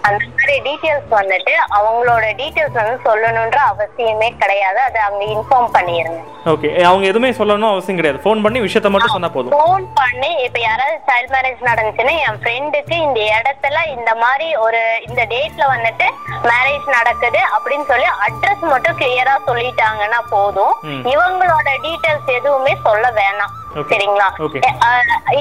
அந்த 0.07 0.23
மாதிரி 0.37 0.55
டீடைல்ஸ் 0.65 1.09
வந்துட்டு 1.17 1.53
அவங்களோட 1.77 2.25
டீடைல்ஸ் 2.39 2.77
வந்து 2.79 2.97
சொல்லணும்ன்ற 3.07 3.59
அவசியமே 3.71 4.29
கிடையாது. 4.41 4.79
அதை 4.87 4.99
அங்க 5.07 5.23
இன்ஃபார்ம் 5.35 5.69
பண்ணிருங்க. 5.75 6.21
ஓகே 6.53 6.69
அவங்க 6.89 7.05
எதுவுமே 7.11 7.31
சொல்லணும் 7.39 7.71
அவசியம் 7.73 7.99
கிடையாது. 7.99 8.21
ஃபோன் 8.23 8.43
பண்ணி 8.45 8.59
விஷயத்த 8.65 8.89
மட்டும் 8.93 9.15
சொன்னா 9.15 9.31
போதும். 9.35 9.55
ஃபோன் 9.55 9.85
பண்ணி 10.01 10.31
இப்ப 10.47 10.59
யாராவது 10.65 10.97
சைல்ட் 11.09 11.33
மேரேஜ் 11.35 11.67
நடந்துச்சுன்னா 11.69 12.15
என் 12.27 12.39
ஃப்ரெண்டுக்கு 12.41 12.95
இந்த 13.07 13.19
இடத்துல 13.37 13.77
இந்த 13.95 14.11
மாதிரி 14.23 14.47
ஒரு 14.65 14.81
இந்த 15.09 15.21
டேட்ல 15.33 15.65
வந்துட்டு 15.73 16.07
மேரேஜ் 16.51 16.87
நடக்குது 16.97 17.41
அப்படின்னு 17.55 17.87
சொல்லி 17.91 18.09
அட்ரஸ் 18.27 18.65
மட்டும் 18.73 18.99
கிளியரா 19.03 19.35
சொல்லிட்டாங்கன்னா 19.49 20.21
போதும். 20.35 20.75
இவங்களோட 21.13 21.69
டீடைல்ஸ் 21.85 22.33
எதுவுமே 22.39 22.75
சொல்ல 22.87 23.05
வேணாம். 23.21 23.53
சரிங்களா. 23.91 24.27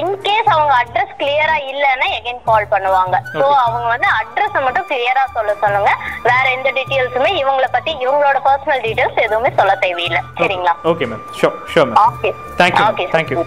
இன்கேஸ் 0.00 0.48
அவங்க 0.54 0.74
அட்ரஸ் 0.82 1.14
கிளியரா 1.20 1.56
இல்லைன்னா 1.70 2.06
எகைன் 2.18 2.42
கால் 2.44 2.66
பண்ணுவாங்க. 2.70 3.16
சோ. 3.32 3.44
அவங்க 3.64 3.86
வந்து 3.86 4.08
அட்ரஸ் 4.20 4.62
மட்டும் 4.62 4.86
கிளியரா 4.88 5.24
சொல்ல 5.32 5.54
சொல்லுங்க. 5.60 5.90
வேற 6.22 6.50
எந்த 6.50 6.72
டீடைல்ஸுமே 6.72 7.30
இவங்கள 7.42 7.64
பத்தி 7.70 7.96
இவங்களோட 8.06 8.38
பர்சனல் 8.48 8.82
டீடைல்ஸ் 8.86 9.22
எதுவுமே 9.22 9.50
சொல்ல 9.56 9.74
தேவையில்லை. 9.76 10.20
சரிங்களா? 10.40 10.74
Okay 10.84 11.06
ma'am 11.06 11.24
sure 11.40 11.56
sure 11.74 11.88
ma'am 11.88 12.00
okay 12.06 12.32
Thank 12.56 12.78
you. 12.78 13.36
Okay 13.36 13.36
you. 13.36 13.44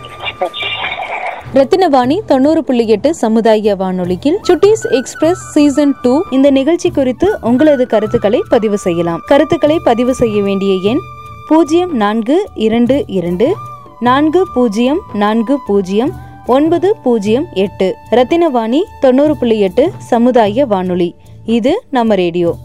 Rathinavani 1.54 2.26
தொண்ணூறு 2.26 2.64
புள்ளி 2.64 2.88
எட்டு 2.88 3.16
சமுதாய 3.16 3.76
வானொலியில் 3.76 4.40
சுட்டீஸ் 4.48 4.86
எக்ஸ்பிரஸ் 4.92 5.52
சீசன் 5.52 5.96
டூ 6.02 6.24
இந்த 6.30 6.50
நிகழ்ச்சி 6.52 6.92
குறித்து 6.92 7.38
உங்களது 7.42 7.88
கருத்துக்களை 7.88 8.44
பதிவு 8.50 8.78
செய்யலாம். 8.78 9.22
கருத்துக்களை 9.26 9.80
பதிவு 9.84 10.16
செய்ய 10.16 10.42
வேண்டிய 10.42 10.74
எண் 10.92 11.00
பூஜ்ஜியம் 11.48 11.96
நான்கு 11.96 12.50
இரண்டு 12.54 13.04
இரண்டு 13.08 13.56
நான்கு 14.00 14.48
பூஜ்ஜியம் 14.54 15.00
நான்கு 15.14 15.60
பூஜ்ஜியம் 15.68 16.12
ஒன்பது 16.46 16.96
பூஜ்ஜியம் 16.96 17.46
எட்டு. 17.54 17.96
ரத்தினவாணி 18.12 18.80
தொண்ணூறு 19.00 19.38
புள்ளி 19.38 19.60
எட்டு 19.60 19.92
சமுதாய 19.98 20.66
வானொலி. 20.66 21.16
இது 21.46 21.84
நம்ம 21.90 22.16
ரேடியோ. 22.16 22.56